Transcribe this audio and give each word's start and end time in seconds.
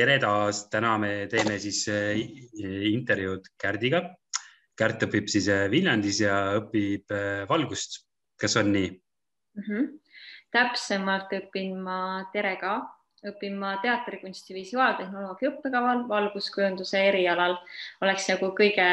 tere 0.00 0.16
taas, 0.22 0.64
täna 0.72 0.94
me 1.00 1.10
teeme 1.28 1.58
siis 1.60 1.82
äh, 1.92 2.16
intervjuud 2.94 3.52
Kärdiga. 3.60 4.04
Kärt 4.78 5.02
õpib 5.04 5.28
siis 5.28 5.50
äh, 5.52 5.66
Viljandis 5.72 6.22
ja 6.22 6.36
õpib 6.60 7.12
äh, 7.12 7.42
valgust. 7.50 8.06
kas 8.40 8.56
on 8.56 8.70
nii 8.72 8.88
mm? 8.88 9.64
-hmm. 9.66 9.88
täpsemalt 10.56 11.34
õpin 11.36 11.74
ma 11.84 12.24
Terega, 12.32 12.78
õpin 13.28 13.58
ma 13.60 13.74
teatrikunsti 13.82 14.56
visuaaltehnoloogia 14.56 15.50
õppekaval 15.50 16.06
valguskujunduse 16.08 17.02
erialal, 17.10 17.58
oleks 18.00 18.30
nagu 18.32 18.48
kõige 18.56 18.88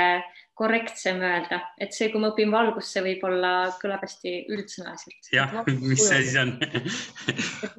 korrektsem 0.59 1.23
öelda, 1.23 1.61
et 1.79 1.95
see, 1.95 2.11
kui 2.11 2.19
ma 2.19 2.33
õpin 2.33 2.51
valgust, 2.51 2.91
see 2.91 3.05
võib-olla 3.07 3.53
kõlab 3.79 4.03
hästi 4.03 4.35
üldsõnaliselt. 4.51 5.31
jah, 5.31 5.55
mis 5.79 6.03
see 6.03 6.21
siis 6.27 6.35
on 6.43 6.57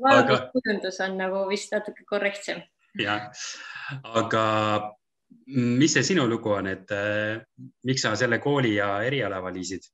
valguskujundus 0.08 1.04
on 1.04 1.20
nagu 1.20 1.44
vist 1.52 1.76
natuke 1.76 2.08
korrektsem. 2.08 2.64
Jah, 2.98 3.28
aga 4.04 4.44
mis 5.46 5.94
see 5.96 6.02
sinu 6.12 6.26
lugu 6.28 6.52
on, 6.52 6.66
et 6.66 6.90
äh, 6.92 7.38
miks 7.88 8.04
sa 8.04 8.14
selle 8.16 8.38
kooli 8.42 8.74
ja 8.76 8.98
eriala 9.06 9.40
valisid? 9.44 9.86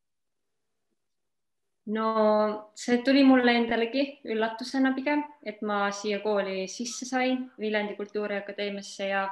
no 1.94 2.72
see 2.80 3.02
tuli 3.04 3.24
mulle 3.28 3.52
endalegi 3.58 4.06
üllatusena 4.32 4.94
pigem, 4.96 5.20
et 5.44 5.60
ma 5.62 5.90
siia 5.92 6.22
kooli 6.24 6.64
sisse 6.68 7.04
sain 7.04 7.50
Viljandi 7.60 7.96
Kultuuriakadeemiasse 7.98 9.10
ja 9.10 9.26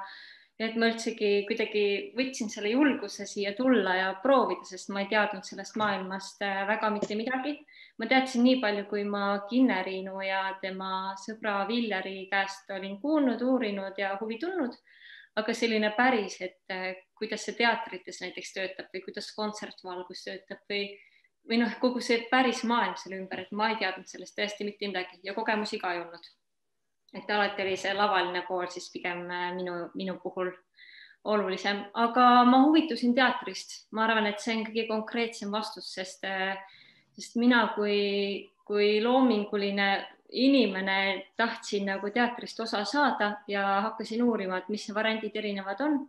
et 0.67 0.77
ma 0.79 0.89
üldsegi 0.91 1.31
kuidagi 1.49 1.85
võtsin 2.17 2.51
selle 2.53 2.73
julguse 2.73 3.27
siia 3.29 3.53
tulla 3.57 3.95
ja 3.99 4.09
proovida, 4.23 4.65
sest 4.69 4.91
ma 4.95 5.03
ei 5.03 5.09
teadnud 5.11 5.47
sellest 5.47 5.79
maailmast 5.81 6.43
äh, 6.47 6.63
väga 6.69 6.91
mitte 6.95 7.17
midagi. 7.19 7.55
ma 7.99 8.09
teadsin 8.11 8.43
nii 8.47 8.59
palju, 8.63 8.85
kui 8.91 9.05
ma 9.05 9.25
Kinne-Riinu 9.51 10.21
ja 10.27 10.43
tema 10.63 11.15
sõbra 11.21 11.63
Villari 11.69 12.27
käest 12.31 12.71
olin 12.75 12.99
kuulnud, 13.01 13.43
uurinud 13.43 13.99
ja 13.99 14.17
huvi 14.21 14.39
tundnud. 14.39 14.77
aga 15.37 15.55
selline 15.57 15.95
päris, 15.97 16.41
et 16.45 16.75
äh, 16.75 16.93
kuidas 17.17 17.47
see 17.47 17.57
teatrites 17.57 18.21
näiteks 18.21 18.53
töötab 18.53 18.93
või 18.93 19.05
kuidas 19.07 19.33
kontsertvalgus 19.37 20.27
töötab 20.29 20.61
või 20.69 20.85
või 21.49 21.59
noh, 21.59 21.73
kogu 21.81 22.01
see 22.01 22.21
päris 22.31 22.63
maailm 22.63 22.95
selle 23.01 23.19
ümber, 23.19 23.41
et 23.43 23.57
ma 23.57 23.73
ei 23.73 23.81
teadnud 23.81 24.07
sellest 24.07 24.37
tõesti 24.39 24.69
mitte 24.69 24.87
midagi 24.87 25.19
ja 25.27 25.35
kogemusi 25.35 25.81
ka 25.83 25.95
ei 25.95 26.05
olnud 26.05 26.29
et 27.13 27.31
alati 27.31 27.63
oli 27.63 27.77
see 27.77 27.93
lavaline 27.97 28.45
pool 28.49 28.69
siis 28.73 28.89
pigem 28.93 29.25
äh, 29.31 29.51
minu, 29.57 29.75
minu 29.95 30.17
puhul 30.23 30.53
olulisem, 31.25 31.85
aga 31.95 32.45
ma 32.49 32.65
huvitusin 32.65 33.15
teatrist, 33.15 33.85
ma 33.95 34.07
arvan, 34.07 34.27
et 34.27 34.41
see 34.43 34.57
on 34.57 34.65
kõige 34.67 34.89
konkreetsem 34.89 35.53
vastus, 35.55 35.93
sest, 35.95 36.25
äh, 36.27 36.57
sest 37.15 37.39
mina 37.39 37.67
kui, 37.77 38.49
kui 38.67 38.97
loominguline 39.05 39.91
inimene 40.33 40.97
tahtsin 41.37 41.87
nagu 41.93 42.11
teatrist 42.11 42.61
osa 42.65 42.83
saada 42.89 43.35
ja 43.47 43.67
hakkasin 43.89 44.25
uurima, 44.25 44.63
et 44.63 44.73
mis 44.73 44.89
variandid 44.95 45.37
erinevad 45.37 45.85
on. 45.85 46.03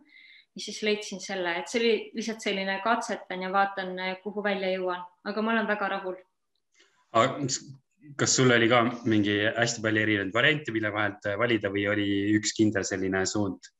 ja 0.54 0.62
siis 0.62 0.82
leidsin 0.86 1.18
selle, 1.20 1.50
et 1.58 1.66
see 1.68 1.80
oli 1.80 1.94
lihtsalt 2.14 2.44
selline 2.44 2.76
katsetan 2.84 3.40
ja 3.42 3.48
vaatan, 3.52 3.96
kuhu 4.22 4.42
välja 4.42 4.70
jõuan, 4.76 5.02
aga 5.26 5.42
ma 5.42 5.50
olen 5.50 5.66
väga 5.66 5.88
rahul 5.96 6.20
kas 8.16 8.36
sul 8.36 8.52
oli 8.52 8.68
ka 8.68 8.82
mingi 9.08 9.36
hästi 9.56 9.82
palju 9.82 10.02
erinevaid 10.02 10.34
variante, 10.34 10.72
mille 10.74 10.92
vahelt 10.92 11.28
valida 11.40 11.70
või 11.72 11.86
oli 11.90 12.08
üks 12.38 12.54
kindel 12.56 12.86
selline 12.86 13.24
suund, 13.26 13.70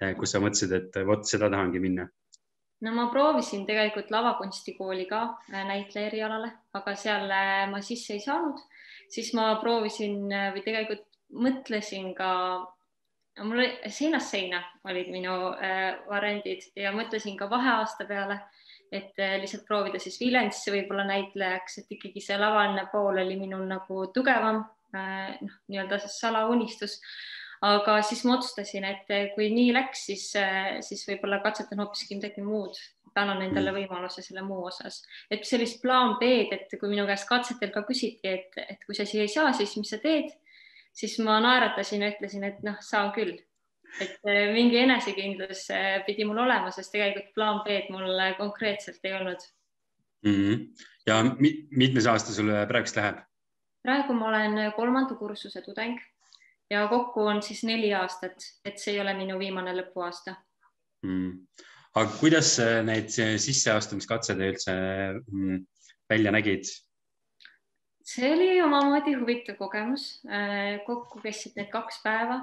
eh, 0.00 0.14
kus 0.18 0.34
sa 0.34 0.40
mõtlesid, 0.42 0.74
et 0.78 1.00
vot 1.06 1.26
seda 1.28 1.50
tahangi 1.52 1.82
minna? 1.82 2.08
no 2.82 2.90
ma 2.96 3.06
proovisin 3.12 3.62
tegelikult 3.66 4.10
lavakunstikooli 4.10 5.06
ka 5.10 5.22
eh, 5.52 5.64
näitleja 5.68 6.10
erialale, 6.10 6.52
aga 6.74 6.94
seal 6.98 7.30
eh, 7.30 7.64
ma 7.70 7.82
sisse 7.82 8.16
ei 8.16 8.22
saanud, 8.22 8.60
siis 9.10 9.32
ma 9.38 9.54
proovisin 9.62 10.28
või 10.28 10.64
tegelikult 10.64 11.08
mõtlesin 11.32 12.12
ka, 12.14 12.30
mul 13.42 13.62
oli 13.62 13.70
seinast 13.88 14.34
seina 14.34 14.60
olid 14.84 15.08
minu 15.08 15.32
variandid 16.10 16.66
ja 16.76 16.90
mõtlesin 16.92 17.38
ka 17.38 17.48
vaheaasta 17.48 18.04
peale 18.04 18.36
et 18.92 19.18
äh, 19.18 19.38
lihtsalt 19.40 19.64
proovida 19.68 20.00
siis 20.02 20.18
Viljandisse 20.20 20.72
võib-olla 20.74 21.06
näitlejaks, 21.08 21.80
et 21.80 21.94
ikkagi 21.96 22.20
see 22.20 22.36
lavaline 22.40 22.84
pool 22.92 23.20
oli 23.22 23.38
minul 23.40 23.64
nagu 23.68 24.06
tugevam, 24.14 24.62
äh, 24.94 25.38
noh, 25.40 25.60
nii-öelda 25.72 26.00
see 26.02 26.12
salaunistus. 26.18 26.98
aga 27.62 28.00
siis 28.02 28.24
ma 28.26 28.34
otsustasin, 28.36 28.84
et 28.84 29.10
äh, 29.14 29.28
kui 29.36 29.46
nii 29.54 29.70
läks, 29.72 30.06
siis, 30.10 30.24
siis 30.82 31.04
võib-olla 31.08 31.38
katsetan 31.44 31.80
hoopiski 31.80 32.18
midagi 32.18 32.42
muud, 32.42 32.76
annan 33.14 33.42
endale 33.44 33.70
mm. 33.70 33.76
võimaluse 33.78 34.24
selle 34.24 34.42
muu 34.44 34.64
osas, 34.66 35.02
et 35.30 35.44
sellist 35.46 35.80
plaan 35.82 36.16
B-d, 36.20 36.56
et 36.56 36.76
kui 36.80 36.90
minu 36.90 37.04
käest 37.08 37.28
katsetel 37.28 37.72
ka 37.72 37.84
küsiti, 37.88 38.28
et, 38.28 38.56
et 38.56 38.84
kui 38.86 38.96
sa 38.98 39.06
siia 39.08 39.24
ei 39.24 39.32
saa, 39.32 39.52
siis 39.56 39.76
mis 39.78 39.92
sa 39.94 40.00
teed, 40.02 40.32
siis 40.96 41.18
ma 41.24 41.38
naeratasin 41.44 42.04
ja 42.04 42.12
ütlesin, 42.12 42.44
et 42.48 42.64
noh, 42.66 42.80
saan 42.84 43.12
küll 43.16 43.36
et 44.00 44.20
äh, 44.28 44.52
mingi 44.54 44.78
enesekindlus 44.80 45.66
äh, 45.74 45.98
pidi 46.06 46.24
mul 46.28 46.40
olema, 46.44 46.70
sest 46.72 46.92
tegelikult 46.94 47.32
plaan 47.36 47.60
B-d 47.66 47.92
mul 47.92 48.14
äh, 48.14 48.36
konkreetselt 48.38 49.04
ei 49.04 49.16
olnud 49.18 49.42
mm. 50.24 50.38
-hmm. 50.38 50.86
ja 51.06 51.18
mitmes 51.70 52.06
aasta 52.06 52.32
sul 52.32 52.52
praegust 52.68 52.96
läheb? 52.96 53.20
praegu 53.82 54.14
ma 54.14 54.28
olen 54.28 54.72
kolmanda 54.76 55.14
kursuse 55.14 55.62
tudeng 55.62 55.98
ja 56.70 56.86
kokku 56.88 57.26
on 57.26 57.42
siis 57.42 57.64
neli 57.64 57.92
aastat, 57.94 58.38
et 58.64 58.78
see 58.78 58.94
ei 58.94 59.00
ole 59.00 59.14
minu 59.14 59.38
viimane 59.38 59.74
lõpuaasta 59.76 60.34
mm.. 61.02 61.42
aga 61.94 62.16
kuidas 62.20 62.56
need 62.84 63.12
sisseastumiskatsed 63.36 64.40
üldse 64.40 64.72
mm, 65.26 65.66
välja 66.08 66.32
nägid? 66.32 66.64
see 68.02 68.32
oli 68.32 68.62
omamoodi 68.62 69.14
huvitav 69.20 69.56
kogemus. 69.56 70.22
kokku 70.86 71.20
kestsid 71.20 71.60
need 71.60 71.68
kaks 71.70 72.00
päeva 72.02 72.40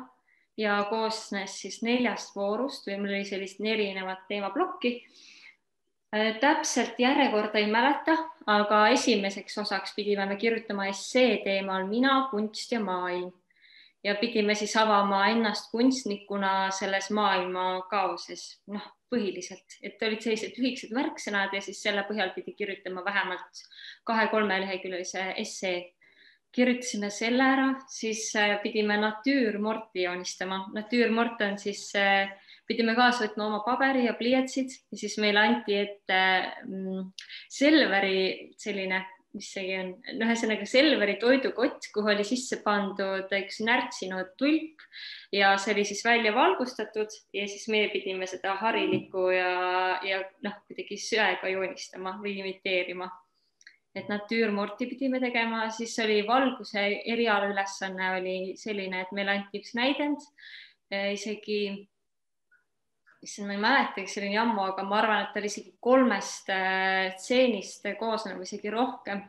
ja 0.59 0.77
koosnes 0.89 1.55
siis 1.61 1.81
neljast 1.85 2.35
voorust 2.35 2.87
või 2.87 2.99
mul 2.99 3.15
oli 3.15 3.25
sellist 3.27 3.61
erinevat 3.63 4.25
teemaplokki. 4.27 4.93
Äh, 6.15 6.35
täpselt 6.41 6.99
järjekorda 6.99 7.61
ei 7.61 7.69
mäleta, 7.71 8.17
aga 8.49 8.87
esimeseks 8.95 9.57
osaks 9.63 9.93
pidime 9.95 10.25
me 10.25 10.35
kirjutama 10.41 10.89
essee 10.91 11.37
teemal 11.45 11.87
Mina, 11.87 12.27
kunst 12.31 12.71
ja 12.71 12.81
maailm 12.83 13.31
ja 14.03 14.15
pidime 14.15 14.55
siis 14.55 14.75
avama 14.77 15.25
ennast 15.27 15.71
kunstnikuna 15.71 16.71
selles 16.71 17.09
maailma 17.11 17.81
kaoses, 17.91 18.61
noh, 18.67 18.83
põhiliselt, 19.11 19.79
et 19.83 20.01
olid 20.05 20.21
sellised 20.23 20.57
lühikesed 20.57 20.93
märksõnad 20.95 21.53
ja 21.55 21.61
siis 21.65 21.81
selle 21.83 22.03
põhjal 22.07 22.31
pidi 22.35 22.53
kirjutama 22.57 23.03
vähemalt 23.05 23.63
kahe-kolmeleheküljelise 24.07 25.33
essee 25.41 25.79
kirjutasime 26.55 27.09
selle 27.13 27.45
ära, 27.45 27.67
siis 27.91 28.29
äh, 28.37 28.57
pidime 28.63 28.97
natüürmorti 29.01 30.05
joonistama. 30.07 30.63
natüürmort 30.73 31.41
on 31.45 31.59
siis, 31.61 31.85
äh, 31.97 32.31
pidime 32.69 32.95
kaasa 32.97 33.27
võtma 33.27 33.47
oma 33.49 33.61
paberi 33.65 34.07
ja 34.07 34.15
pliiatsid 34.17 34.73
ja 34.91 34.99
siis 35.03 35.17
meile 35.21 35.45
anti 35.45 35.77
ette 35.77 36.19
mm, 36.65 37.07
Selveri 37.53 38.51
selline, 38.57 39.03
mis 39.37 39.51
see 39.53 39.77
on, 39.77 39.93
ühesõnaga 40.25 40.65
Selveri 40.69 41.19
toidukott, 41.21 41.85
kuhu 41.93 42.13
oli 42.15 42.25
sisse 42.25 42.61
pandud 42.65 43.29
üks 43.39 43.61
närtsinud 43.65 44.33
tulp 44.41 44.81
ja 45.33 45.53
see 45.61 45.75
oli 45.75 45.85
siis 45.85 46.01
välja 46.05 46.33
valgustatud 46.33 47.13
ja 47.37 47.45
siis 47.45 47.69
meie 47.69 47.93
pidime 47.93 48.25
seda 48.29 48.57
harilikku 48.61 49.29
ja, 49.37 49.53
ja 50.05 50.23
noh, 50.45 50.61
kuidagi 50.65 50.97
söega 50.97 51.53
joonistama 51.53 52.17
või 52.23 52.39
imiteerima 52.41 53.11
et 53.95 54.09
natüürmurti 54.09 54.87
pidime 54.89 55.19
tegema, 55.21 55.67
siis 55.73 55.95
oli 56.03 56.21
valguse 56.27 56.83
erialaülesanne 57.13 58.11
oli 58.19 58.35
selline, 58.59 59.05
et 59.05 59.13
meile 59.17 59.37
anti 59.37 59.61
üks 59.63 59.73
näidend 59.77 60.25
isegi, 60.89 61.87
issand, 63.21 63.49
ma 63.49 63.55
ei 63.55 63.61
mäletagi, 63.61 64.09
see 64.09 64.23
oli 64.23 64.31
nii 64.33 64.41
ammu, 64.41 64.67
aga 64.71 64.85
ma 64.87 65.01
arvan, 65.01 65.23
et 65.25 65.33
ta 65.33 65.41
oli 65.41 65.51
isegi 65.51 65.73
kolmest 65.83 66.49
äh, 66.53 67.09
stseenist 67.17 67.89
koosnev 67.99 68.41
isegi 68.45 68.71
rohkem 68.73 69.25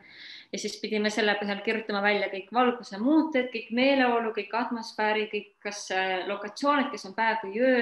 ja 0.51 0.59
siis 0.59 0.75
pidime 0.81 1.09
selle 1.13 1.37
põhjal 1.39 1.61
kirjutama 1.63 2.01
välja 2.03 2.27
kõik 2.31 2.51
valguse 2.53 2.99
muuted, 2.99 3.47
kõik 3.53 3.71
meeleolu, 3.75 4.33
kõik 4.35 4.53
atmosfääri, 4.59 5.27
kõik, 5.31 5.49
kas 5.63 5.85
äh, 5.95 6.27
lokatsioonid, 6.27 6.91
kes 6.91 7.07
on 7.07 7.15
päev 7.17 7.45
või 7.45 7.63
öö. 7.63 7.81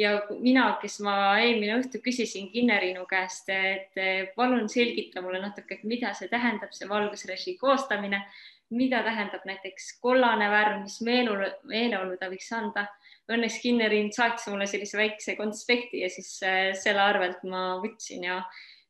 Ja 0.00 0.14
mina, 0.42 0.68
kes 0.82 0.98
ma 1.06 1.16
eelmine 1.38 1.78
õhtu 1.78 2.02
küsisin 2.04 2.50
Kinneriinu 2.52 3.06
käest, 3.10 3.50
et 3.54 3.98
palun 4.36 4.68
selgita 4.68 5.22
mulle 5.22 5.42
natuke, 5.42 5.78
et 5.78 5.88
mida 5.88 6.14
see 6.18 6.30
tähendab, 6.32 6.74
see 6.74 6.88
valgusrežii 6.90 7.58
koostamine, 7.60 8.24
mida 8.70 9.02
tähendab 9.02 9.44
näiteks 9.48 9.94
kollane 10.02 10.48
värv, 10.52 10.82
mis 10.82 10.98
meeleolu, 11.04 11.48
meeleolu 11.70 12.18
ta 12.20 12.28
võiks 12.32 12.50
anda? 12.56 12.88
Õnneks 13.28 13.58
Kinneriin 13.60 14.08
saatis 14.12 14.48
mulle 14.48 14.66
sellise 14.68 14.96
väikse 14.96 15.34
konspekti 15.36 16.02
ja 16.02 16.08
siis 16.12 16.38
äh, 16.44 16.72
selle 16.80 17.02
arvelt 17.04 17.42
ma 17.48 17.76
võtsin 17.82 18.24
ja 18.24 18.40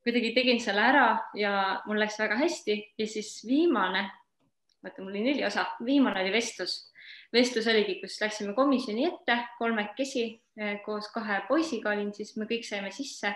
kuidagi 0.09 0.33
tegin 0.33 0.61
selle 0.63 0.81
ära 0.89 1.09
ja 1.37 1.53
mul 1.87 2.01
läks 2.01 2.17
väga 2.21 2.39
hästi 2.41 2.77
ja 2.99 3.07
siis 3.07 3.43
viimane, 3.47 4.07
vaata, 4.83 5.03
mul 5.03 5.13
oli 5.13 5.25
neli 5.27 5.45
osa, 5.45 5.67
viimane 5.85 6.23
oli 6.25 6.33
vestlus. 6.33 6.87
vestlus 7.33 7.67
oligi, 7.69 7.99
kus 8.01 8.17
läksime 8.23 8.55
komisjoni 8.57 9.05
ette 9.05 9.37
kolmekesi 9.59 10.25
eh, 10.57 10.81
koos 10.85 11.11
kahe 11.13 11.43
poisiga 11.49 11.93
olin, 11.93 12.15
siis 12.17 12.37
me 12.41 12.49
kõik 12.49 12.65
saime 12.65 12.91
sisse 12.91 13.35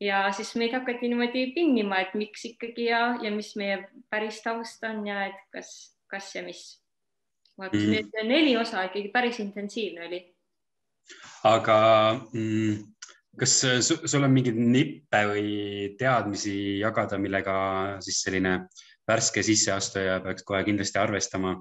ja 0.00 0.22
siis 0.32 0.54
meid 0.54 0.76
hakati 0.76 1.08
niimoodi 1.08 1.50
pinnima, 1.56 1.98
et 2.04 2.14
miks 2.14 2.44
ikkagi 2.52 2.86
ja, 2.92 3.16
ja 3.22 3.34
mis 3.34 3.56
meie 3.56 3.82
päris 4.10 4.38
taust 4.44 4.84
on 4.86 5.02
ja 5.08 5.26
et 5.26 5.42
kas, 5.50 5.96
kas 6.06 6.34
ja 6.36 6.44
mis. 6.46 6.62
vaata 7.58 7.76
mm., 7.76 7.90
need 7.90 8.30
neli 8.30 8.56
osa 8.56 8.86
ikkagi 8.86 9.10
päris 9.10 9.42
intensiivne 9.42 10.06
oli 10.06 10.22
aga 11.46 11.78
mm, 12.32 12.95
kas 13.38 13.54
sul 13.84 14.24
on 14.24 14.32
mingeid 14.32 14.58
nippe 14.58 15.22
või 15.30 15.46
teadmisi 15.98 16.56
jagada, 16.80 17.18
millega 17.20 17.56
siis 18.04 18.22
selline 18.24 18.58
värske 19.06 19.42
sisseastuja 19.46 20.20
peaks 20.24 20.44
kohe 20.46 20.64
kindlasti 20.66 21.00
arvestama? 21.02 21.56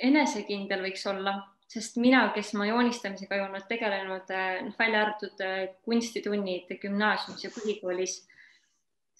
enesekindel 0.00 0.80
võiks 0.86 1.02
olla, 1.10 1.34
sest 1.68 1.98
mina, 2.00 2.22
kes 2.32 2.54
ma 2.56 2.64
joonistamisega 2.70 3.36
ei 3.36 3.42
olnud 3.44 3.66
tegelenud, 3.68 4.30
noh 4.64 4.78
välja 4.78 5.02
arvatud 5.04 5.42
äh, 5.44 5.58
kunstitunnid 5.84 6.72
gümnaasiumis 6.80 7.44
ja 7.44 7.50
põhikoolis, 7.52 8.14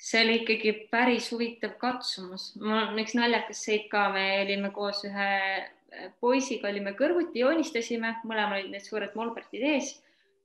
see 0.00 0.22
oli 0.24 0.38
ikkagi 0.40 0.72
päris 0.88 1.28
huvitav 1.34 1.76
katsumus. 1.82 2.54
mul 2.62 2.78
on 2.78 3.02
üks 3.02 3.12
naljakas 3.18 3.60
seik 3.68 3.90
ka, 3.92 4.08
me 4.14 4.24
olime 4.46 4.72
koos 4.72 5.04
ühe 5.04 5.28
äh, 5.28 6.08
poisiga, 6.24 6.72
olime 6.72 6.96
kõrvuti, 6.96 7.44
joonistasime, 7.44 8.16
mõlemal 8.24 8.62
olid 8.62 8.72
need 8.72 8.88
suured 8.88 9.12
molbertid 9.20 9.68
ees 9.74 9.98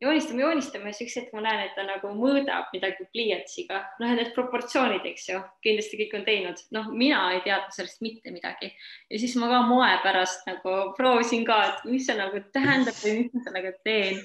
joonistame, 0.06 0.44
joonistame, 0.44 0.92
siis 0.94 1.10
üks 1.10 1.18
hetk 1.20 1.34
ma 1.36 1.42
näen, 1.46 1.64
et 1.66 1.74
ta 1.78 1.84
nagu 1.88 2.12
mõõdab 2.18 2.70
midagi 2.76 3.08
pliiatsiga, 3.12 3.82
noh, 4.02 4.14
need 4.18 4.32
proportsioonid, 4.36 5.06
eks 5.10 5.28
ju, 5.32 5.42
kindlasti 5.66 6.00
kõik 6.04 6.16
on 6.20 6.26
teinud, 6.28 6.62
noh, 6.76 6.88
mina 6.94 7.22
ei 7.34 7.42
teadnud 7.46 7.76
sellest 7.76 8.04
mitte 8.06 8.34
midagi. 8.36 8.72
Ja 9.12 9.22
siis 9.22 9.36
ma 9.42 9.50
ka 9.52 9.62
moe 9.68 9.92
pärast 10.06 10.48
nagu 10.50 10.78
proovisin 10.98 11.46
ka, 11.48 11.60
et 11.72 11.86
mis 11.90 12.08
see 12.08 12.18
nagu 12.20 12.42
tähendab 12.56 12.98
või 13.02 13.18
mis 13.20 13.36
ma 13.36 13.46
sellega 13.48 13.74
teen. 13.88 14.22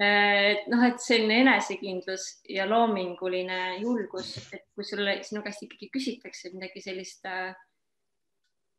et 0.00 0.68
noh, 0.72 0.84
et 0.86 1.02
selline 1.04 1.42
enesekindlus 1.42 2.28
ja 2.48 2.64
loominguline 2.68 3.80
julgus, 3.82 4.36
et 4.52 4.64
kui 4.72 4.86
sulle 4.86 5.18
sinu 5.26 5.42
käest 5.44 5.66
ikkagi 5.66 5.90
küsitakse 5.92 6.54
midagi 6.54 6.80
sellist, 6.84 7.26
äh, 7.28 7.52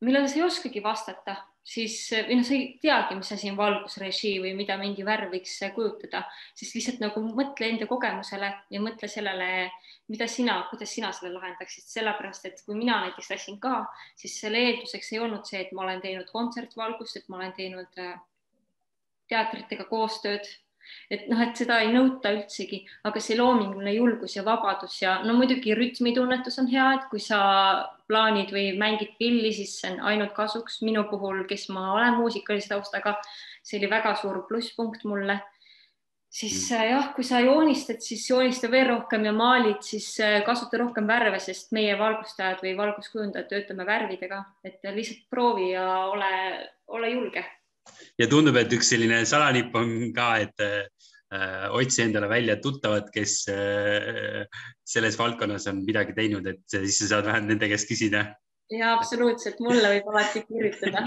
millele 0.02 0.30
sa 0.30 0.40
ei 0.40 0.48
oskagi 0.48 0.82
vastata 0.84 1.38
siis 1.64 1.96
või 2.28 2.40
noh, 2.40 2.46
sa 2.48 2.56
ei 2.56 2.66
teagi, 2.82 3.16
mis 3.18 3.32
asi 3.36 3.52
on 3.52 3.58
valgusrežii 3.60 4.40
või 4.44 4.54
mida 4.58 4.78
mingi 4.82 5.06
värv 5.06 5.32
võiks 5.36 5.60
kujutada, 5.76 6.24
siis 6.58 6.74
lihtsalt 6.78 7.04
nagu 7.04 7.22
mõtle 7.28 7.70
enda 7.70 7.88
kogemusele 7.90 8.50
ja 8.74 8.82
mõtle 8.82 9.10
sellele, 9.12 9.70
mida 10.12 10.28
sina, 10.28 10.58
kuidas 10.72 10.94
sina 10.96 11.12
selle 11.16 11.36
lahendaksid, 11.36 11.86
sellepärast 11.92 12.50
et 12.50 12.66
kui 12.66 12.78
mina 12.80 13.00
näiteks 13.06 13.30
läksin 13.34 13.62
ka, 13.62 13.86
siis 14.18 14.40
selle 14.42 14.64
eelduseks 14.66 15.14
ei 15.14 15.22
olnud 15.22 15.46
see, 15.48 15.62
et 15.62 15.72
ma 15.78 15.86
olen 15.86 16.02
teinud 16.04 16.34
kontsertvalgust, 16.34 17.22
et 17.22 17.30
ma 17.30 17.42
olen 17.42 17.56
teinud 17.58 18.02
äh, 18.02 18.18
teatritega 19.32 19.86
koostööd 19.90 20.50
et 21.12 21.28
noh, 21.32 21.42
et 21.44 21.58
seda 21.60 21.82
ei 21.84 21.92
nõuta 21.94 22.32
üldsegi, 22.36 22.82
aga 23.08 23.22
see 23.24 23.38
loominguline 23.40 23.94
julgus 23.98 24.38
ja 24.38 24.44
vabadus 24.48 24.96
ja 25.02 25.18
no 25.26 25.36
muidugi 25.38 25.76
rütmitunnetus 25.78 26.60
on 26.62 26.70
hea, 26.72 26.88
et 26.98 27.08
kui 27.12 27.22
sa 27.24 27.42
plaanid 28.12 28.52
või 28.56 28.72
mängid 28.80 29.16
pilli, 29.20 29.54
siis 29.56 29.78
see 29.80 29.94
on 29.94 30.02
ainult 30.12 30.36
kasuks. 30.38 30.82
minu 30.88 31.04
puhul, 31.10 31.46
kes 31.50 31.70
ma 31.70 31.92
olen 31.96 32.20
muusikalise 32.20 32.72
taustaga, 32.74 33.18
see 33.64 33.80
oli 33.80 33.90
väga 33.92 34.16
suur 34.20 34.44
plusspunkt 34.48 35.04
mulle. 35.04 35.40
siis 36.32 36.72
mm. 36.72 36.90
jah, 36.94 37.08
kui 37.16 37.26
sa 37.28 37.42
joonistad, 37.44 38.00
siis 38.00 38.24
joonista 38.30 38.72
veel 38.72 38.88
rohkem 38.88 39.26
ja 39.28 39.34
maalid, 39.36 39.82
siis 39.84 40.14
äh, 40.24 40.40
kasuta 40.48 40.80
rohkem 40.80 41.08
värve, 41.08 41.40
sest 41.44 41.74
meie 41.76 41.98
valgustajad 42.00 42.64
või 42.64 42.78
valguskujundajad 42.78 43.50
töötame 43.52 43.86
värvidega, 43.86 44.46
et 44.64 44.80
lihtsalt 44.96 45.28
proovi 45.30 45.74
ja 45.74 45.88
ole, 46.14 46.32
ole 46.88 47.12
julge 47.12 47.44
ja 48.20 48.28
tundub, 48.32 48.58
et 48.60 48.74
üks 48.76 48.92
selline 48.94 49.24
salanipp 49.28 49.76
on 49.78 50.12
ka, 50.16 50.28
et 50.46 50.64
äh, 50.66 51.68
otsi 51.78 52.04
endale 52.06 52.30
välja 52.32 52.58
tuttavad, 52.62 53.10
kes 53.14 53.36
äh, 53.54 54.46
selles 54.84 55.18
valdkonnas 55.20 55.68
on 55.72 55.84
midagi 55.88 56.16
teinud, 56.18 56.48
et 56.48 56.64
siis 56.68 57.02
sa 57.04 57.16
saad 57.16 57.30
vähemalt 57.30 57.54
nende 57.56 57.72
käest 57.72 57.90
küsida. 57.90 58.26
ja 58.72 58.94
absoluutselt, 58.96 59.60
mulle 59.60 59.98
võib 59.98 60.12
alati 60.14 60.46
kirjutada 60.48 61.02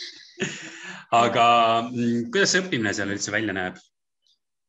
aga 1.24 1.46
mm, 1.88 2.30
kuidas 2.30 2.54
see 2.54 2.62
õppimine 2.62 2.92
seal 2.94 3.10
üldse 3.10 3.34
välja 3.34 3.56
näeb 3.56 3.80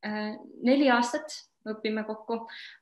äh,? 0.06 0.34
neli 0.66 0.90
aastat 0.90 1.36
õpime 1.68 2.04
kokku, 2.06 2.38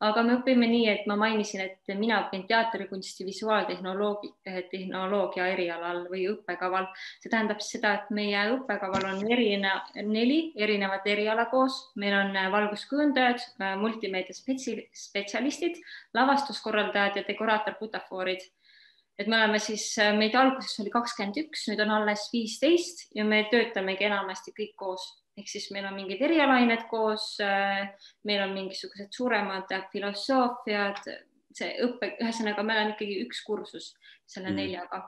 aga 0.07 0.23
me 0.27 0.37
õpime 0.39 0.69
nii, 0.71 0.87
et 0.93 1.09
ma 1.11 1.17
mainisin, 1.21 1.63
et 1.67 1.93
mina 1.99 2.21
õpin 2.25 2.47
teatrikunsti 2.49 3.27
visuaaltehnoloogi, 3.29 4.33
eh, 4.47 4.63
tehnoloogia 4.71 5.47
erialal 5.53 6.07
või 6.11 6.27
õppekaval. 6.33 6.89
see 7.21 7.31
tähendab 7.31 7.61
seda, 7.61 7.95
et 7.95 8.11
meie 8.11 8.45
õppekaval 8.57 9.07
on 9.13 9.33
erine, 9.33 9.73
neli 10.03 10.53
erinevat 10.57 11.07
eriala 11.07 11.47
koos, 11.47 11.93
meil 11.97 12.15
on 12.15 12.37
eh, 12.37 12.51
valguskujundajad, 12.53 13.41
eh, 13.61 13.77
multimeedia 13.77 14.35
spetsialistid, 14.35 15.77
lavastuskorraldajad 16.15 17.17
ja 17.17 17.25
dekoraator-butafoorid 17.29 18.49
et 19.19 19.27
me 19.29 19.37
oleme 19.37 19.59
siis, 19.59 19.99
meid 20.17 20.35
alguses 20.35 20.79
oli 20.81 20.91
kakskümmend 20.91 21.37
üks, 21.37 21.67
nüüd 21.69 21.81
on 21.85 21.91
alles 21.91 22.31
viisteist 22.33 23.11
ja 23.15 23.25
me 23.25 23.43
töötamegi 23.51 24.09
enamasti 24.09 24.55
kõik 24.57 24.73
koos 24.81 25.20
ehk 25.39 25.49
siis 25.49 25.71
meil 25.75 25.87
on 25.89 25.97
mingid 25.97 26.23
erialained 26.27 26.87
koos, 26.91 27.33
äh, 27.45 27.91
meil 28.29 28.45
on 28.45 28.55
mingisugused 28.57 29.13
suuremad 29.17 29.71
filosoofiad, 29.93 31.03
see 31.57 31.71
õpe, 31.87 32.15
ühesõnaga, 32.23 32.65
meil 32.67 32.85
on 32.85 32.95
ikkagi 32.95 33.21
üks 33.25 33.45
kursus 33.47 33.93
selle 34.27 34.53
mm. 34.53 34.61
neljaga. 34.61 35.05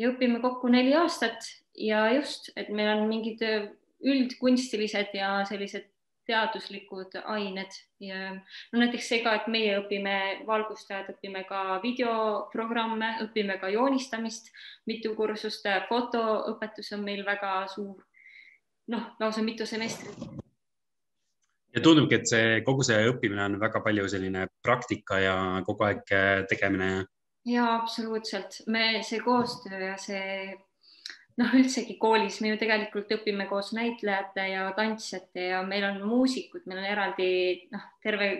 Ja 0.00 0.12
õpime 0.12 0.40
kokku 0.40 0.70
neli 0.72 0.94
aastat 0.96 1.46
ja 1.78 2.06
just, 2.14 2.50
et 2.56 2.70
meil 2.72 2.94
on 2.94 3.08
mingid 3.10 3.42
üldkunstilised 4.02 5.12
ja 5.14 5.34
sellised 5.48 5.88
teaduslikud 6.26 7.16
ained. 7.24 7.74
Ja 8.00 8.30
no 8.34 8.80
näiteks 8.80 9.08
see 9.10 9.20
ka, 9.24 9.34
et 9.40 9.48
meie 9.50 9.74
õpime, 9.80 10.14
valgustajad 10.46 11.10
õpime 11.14 11.42
ka 11.48 11.80
videoprogramme, 11.82 13.16
õpime 13.26 13.58
ka 13.60 13.72
joonistamist, 13.74 14.52
mitu 14.86 15.16
kursust, 15.18 15.66
fotoõpetus 15.90 16.92
on 16.96 17.04
meil 17.06 17.24
väga 17.26 17.62
suur 17.74 18.06
noh, 18.92 19.12
lausa 19.20 19.42
mitu 19.44 19.66
semestrit. 19.66 20.18
ja 21.72 21.80
tundubki, 21.80 22.20
et 22.20 22.28
see 22.28 22.60
kogu 22.66 22.84
see 22.86 23.00
õppimine 23.08 23.46
on 23.46 23.60
väga 23.60 23.80
palju 23.84 24.08
selline 24.12 24.46
praktika 24.64 25.20
ja 25.22 25.36
kogu 25.66 25.88
aeg 25.88 26.12
äh, 26.12 26.34
tegemine. 26.50 26.90
ja 27.48 27.70
absoluutselt, 27.80 28.62
me 28.66 29.00
see 29.06 29.22
koostöö 29.24 29.80
ja 29.92 29.96
see 30.00 30.52
noh, 31.40 31.54
üldsegi 31.56 31.96
koolis 32.00 32.40
me 32.42 32.52
ju 32.52 32.60
tegelikult 32.60 33.12
õpime 33.16 33.48
koos 33.50 33.72
näitlejate 33.76 34.48
ja 34.52 34.66
tantsijate 34.76 35.48
ja 35.54 35.62
meil 35.66 35.86
on 35.88 36.02
muusikud, 36.06 36.66
meil 36.66 36.82
on 36.82 36.90
eraldi 36.92 37.30
noh, 37.72 37.86
terve 38.04 38.32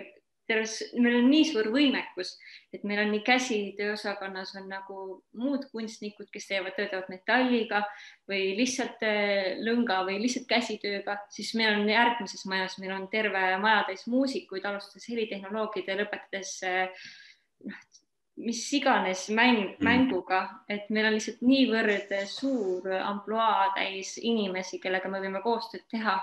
terves, 0.53 0.75
meil 0.95 1.17
on 1.19 1.29
nii 1.31 1.45
suur 1.49 1.69
võimekus, 1.73 2.35
et 2.73 2.85
meil 2.87 3.01
on 3.03 3.11
nii 3.13 3.23
käsitööosakonnas 3.25 4.53
on 4.59 4.69
nagu 4.71 4.99
muud 5.39 5.65
kunstnikud, 5.73 6.29
kes 6.33 6.47
teevad, 6.49 6.75
töötavad 6.77 7.09
metalliga 7.11 7.83
või 8.29 8.53
lihtsalt 8.59 9.01
eh, 9.07 9.55
lõnga 9.65 10.03
või 10.07 10.19
lihtsalt 10.21 10.47
käsitööga, 10.49 11.17
siis 11.33 11.53
meil 11.59 11.73
on 11.79 11.89
järgmises 11.89 12.45
majas, 12.49 12.77
meil 12.81 12.95
on 12.95 13.09
terve 13.11 13.43
maja 13.63 13.83
täis 13.89 14.05
muusikuid, 14.11 14.65
alustades 14.69 15.09
helitehnoloogide 15.09 15.93
ja 15.93 15.99
lõpetades 16.03 16.55
eh, 16.69 17.09
noh, 17.67 17.83
mis 18.43 18.61
iganes 18.73 19.27
mäng, 19.29 19.75
mm. 19.77 19.83
mänguga, 19.85 20.43
et 20.69 20.89
meil 20.93 21.09
on 21.09 21.17
lihtsalt 21.17 21.43
niivõrd 21.45 22.13
suur 22.31 22.87
ampluaa 22.97 23.73
täis 23.75 24.15
inimesi, 24.21 24.81
kellega 24.81 25.11
me 25.11 25.21
võime 25.21 25.43
koostööd 25.43 25.85
teha 25.91 26.17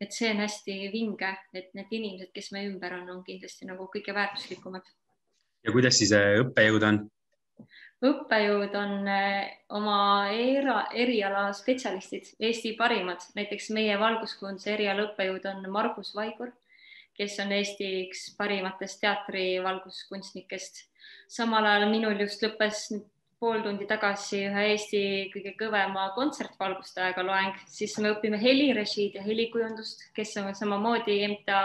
et 0.00 0.12
see 0.12 0.30
on 0.32 0.42
hästi 0.42 0.76
vinge, 0.92 1.30
et 1.54 1.72
need 1.76 1.92
inimesed, 1.94 2.32
kes 2.34 2.50
meie 2.54 2.68
ümber 2.70 2.96
on, 2.98 3.08
on 3.12 3.24
kindlasti 3.26 3.68
nagu 3.68 3.86
kõige 3.92 4.14
väärtuslikumad. 4.16 4.86
ja 5.64 5.72
kuidas 5.72 5.98
siis 6.00 6.12
äh, 6.16 6.38
õppejõud 6.42 6.88
on? 6.88 7.04
õppejõud 8.04 8.74
on 8.76 9.08
äh, 9.08 9.54
oma 9.72 9.98
era, 10.32 10.84
eriala 10.92 11.46
spetsialistid, 11.56 12.34
Eesti 12.40 12.74
parimad, 12.78 13.22
näiteks 13.38 13.70
meie 13.76 13.96
valguskujunduse 14.00 14.74
eriala 14.74 15.08
õppejõud 15.08 15.46
on 15.52 15.70
Margus 15.72 16.14
Vaigur, 16.16 16.52
kes 17.14 17.38
on 17.44 17.54
Eesti 17.54 17.90
üks 18.02 18.26
parimatest 18.38 19.00
teatrivalguskunstnikest. 19.04 20.84
samal 21.28 21.64
ajal 21.64 21.88
minul 21.90 22.18
just 22.20 22.42
lõppes 22.42 22.88
pool 23.44 23.60
tundi 23.64 23.84
tagasi 23.88 24.40
ühe 24.48 24.62
Eesti 24.72 25.02
kõige 25.34 25.52
kõvema 25.60 26.06
kontsertvalgustajaga 26.16 27.24
loeng, 27.26 27.60
siis 27.68 27.98
me 28.00 28.14
õpime 28.14 28.40
helirežiid 28.40 29.18
ja 29.18 29.24
helikujundust, 29.26 30.08
kes 30.16 30.32
on 30.40 30.54
samamoodi 30.56 31.18
MTA 31.28 31.60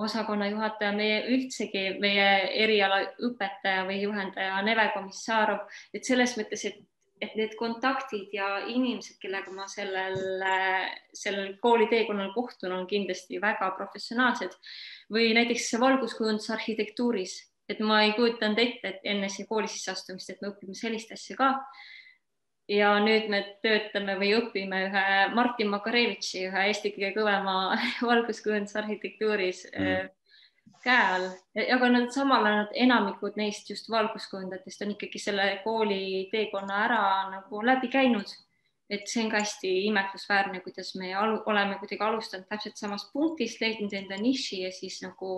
osakonna 0.00 0.48
juhataja, 0.48 0.94
meie 0.96 1.20
üldsegi 1.34 1.84
meie 2.02 2.26
eriala 2.64 3.02
õpetaja 3.28 3.84
või 3.86 4.00
juhendaja 4.00 4.64
Neve 4.66 4.88
Komissarov, 4.96 5.68
et 5.94 6.08
selles 6.08 6.38
mõttes, 6.40 6.64
et 6.70 6.82
et 7.22 7.36
need 7.38 7.54
kontaktid 7.56 8.32
ja 8.34 8.48
inimesed, 8.68 9.16
kellega 9.22 9.52
ma 9.54 9.64
sellel, 9.70 10.42
sellel 11.14 11.54
kooli 11.62 11.86
teekonnal 11.88 12.32
kohtun, 12.34 12.74
on 12.74 12.88
kindlasti 12.90 13.38
väga 13.40 13.70
professionaalsed. 13.78 14.52
Või 15.14 15.30
näiteks 15.36 15.70
valguskujundusarhitektuuris 15.80 17.38
et 17.68 17.80
ma 17.80 18.02
ei 18.04 18.12
kujutanud 18.16 18.60
ette, 18.60 18.88
et 18.88 19.06
enne 19.14 19.28
siia 19.32 19.48
kooli 19.48 19.70
sisseastumist, 19.70 20.30
et 20.30 20.42
me 20.42 20.50
õpime 20.52 20.76
sellist 20.78 21.12
asja 21.16 21.36
ka. 21.38 21.50
ja 22.68 22.94
nüüd 23.04 23.28
me 23.28 23.42
töötame 23.60 24.14
või 24.16 24.30
õpime 24.38 24.78
ühe 24.86 25.06
Martin 25.36 25.68
Makarevitši, 25.68 26.46
ühe 26.48 26.66
Eesti 26.68 26.94
kõige 26.94 27.10
kõvema 27.18 27.56
valguskujundusarhitektuuris 28.10 29.66
mm. 29.72 30.08
käe 30.86 31.02
all, 31.16 31.28
aga 31.76 31.90
nad 31.92 32.08
samal 32.12 32.48
ajal 32.48 32.72
enamikud 32.86 33.36
neist 33.36 33.68
just 33.70 33.90
valguskujundajatest 33.92 34.86
on 34.86 34.96
ikkagi 34.96 35.20
selle 35.20 35.50
kooli 35.64 36.30
teekonna 36.32 36.80
ära 36.86 37.04
nagu 37.36 37.60
läbi 37.64 37.92
käinud 37.92 38.32
et 38.90 39.08
see 39.08 39.24
on 39.24 39.30
ka 39.32 39.40
hästi 39.40 39.70
imetlusväärne, 39.88 40.60
kuidas 40.64 40.94
me 41.00 41.14
alu, 41.16 41.40
oleme 41.50 41.78
kuidagi 41.80 42.04
alustanud 42.04 42.46
täpselt 42.50 42.80
samast 42.80 43.10
punktist, 43.12 43.60
leidnud 43.62 43.92
enda 43.96 44.18
niši 44.20 44.60
ja 44.64 44.72
siis 44.74 45.00
nagu 45.04 45.30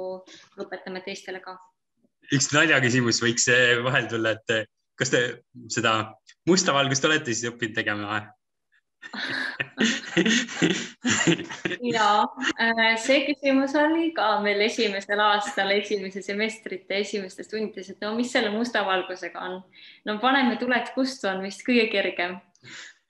õpetame 0.58 1.02
teistele 1.06 1.40
ka. 1.44 1.56
Üks 2.34 2.50
naljaküsimus 2.54 3.22
võiks 3.22 3.46
vahel 3.84 4.08
tulla, 4.10 4.36
et 4.36 4.70
kas 4.98 5.12
te 5.12 5.20
seda 5.72 5.92
musta 6.48 6.74
valgust 6.76 7.04
olete 7.04 7.34
siis 7.34 7.50
õppinud 7.52 7.76
tegema 7.76 8.08
või? 8.10 8.24
ja 11.94 12.26
äh, 12.58 12.96
see 12.98 13.20
küsimus 13.28 13.74
oli 13.78 14.08
ka 14.16 14.40
meil 14.42 14.60
esimesel 14.66 15.20
aastal, 15.22 15.70
esimese 15.76 16.22
semestrite 16.24 16.98
esimestes 17.04 17.48
tundides, 17.52 17.90
et 17.92 18.00
no 18.02 18.14
mis 18.16 18.32
selle 18.34 18.50
musta 18.54 18.82
valgusega 18.88 19.38
on. 19.46 19.54
no 20.08 20.18
paneme 20.22 20.56
tuled 20.58 20.86
kustu 20.96 21.28
on 21.30 21.38
vist 21.46 21.62
kõige 21.66 21.86
kergem 21.92 22.32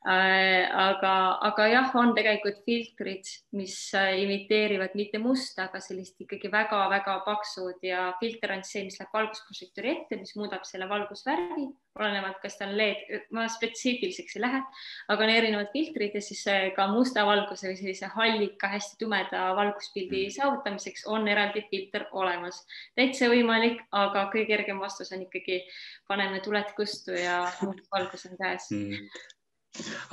aga, 0.07 1.13
aga 1.49 1.65
jah, 1.67 1.89
on 1.99 2.13
tegelikult 2.15 2.61
filtrid, 2.67 3.27
mis 3.59 3.75
äh, 3.99 4.13
imiteerivad 4.23 4.95
mitte 4.95 5.19
musta, 5.19 5.67
aga 5.67 5.81
sellist 5.83 6.21
ikkagi 6.23 6.51
väga-väga 6.53 7.17
paksud 7.27 7.83
ja 7.83 8.13
filter 8.21 8.55
on 8.55 8.63
see, 8.67 8.85
mis 8.87 9.01
läheb 9.01 9.17
valgusprožektori 9.17 9.93
ette, 9.97 10.21
mis 10.21 10.37
muudab 10.39 10.63
selle 10.69 10.87
valgusvärvi, 10.91 11.67
olenevalt, 11.99 12.39
kas 12.43 12.59
ta 12.59 12.69
on 12.69 12.77
LED, 12.79 13.03
ma 13.35 13.49
spetsiifiliseks 13.51 14.37
ei 14.39 14.45
lähe, 14.45 14.63
aga 15.11 15.27
on 15.27 15.33
erinevad 15.33 15.73
filtrid 15.75 16.15
ja 16.15 16.23
siis 16.23 16.45
äh, 16.53 16.69
ka 16.77 16.87
musta 16.93 17.27
valguse 17.27 17.73
või 17.73 17.79
sellise 17.81 18.13
hallika, 18.15 18.71
hästi 18.77 19.01
tumeda 19.03 19.49
valguspildi 19.59 20.23
mm. 20.29 20.37
saavutamiseks 20.39 21.09
on 21.11 21.27
eraldi 21.33 21.65
filter 21.73 22.07
olemas. 22.15 22.63
täitsa 22.95 23.33
võimalik, 23.33 23.83
aga 23.91 24.29
kõige 24.31 24.53
kergem 24.55 24.79
vastus 24.79 25.11
on 25.17 25.27
ikkagi 25.27 25.65
paneme 26.07 26.39
tuled 26.47 26.71
kustu 26.79 27.17
ja 27.19 27.43
valgus 27.91 28.31
on 28.31 28.39
käes 28.39 28.71
mm 28.71 29.35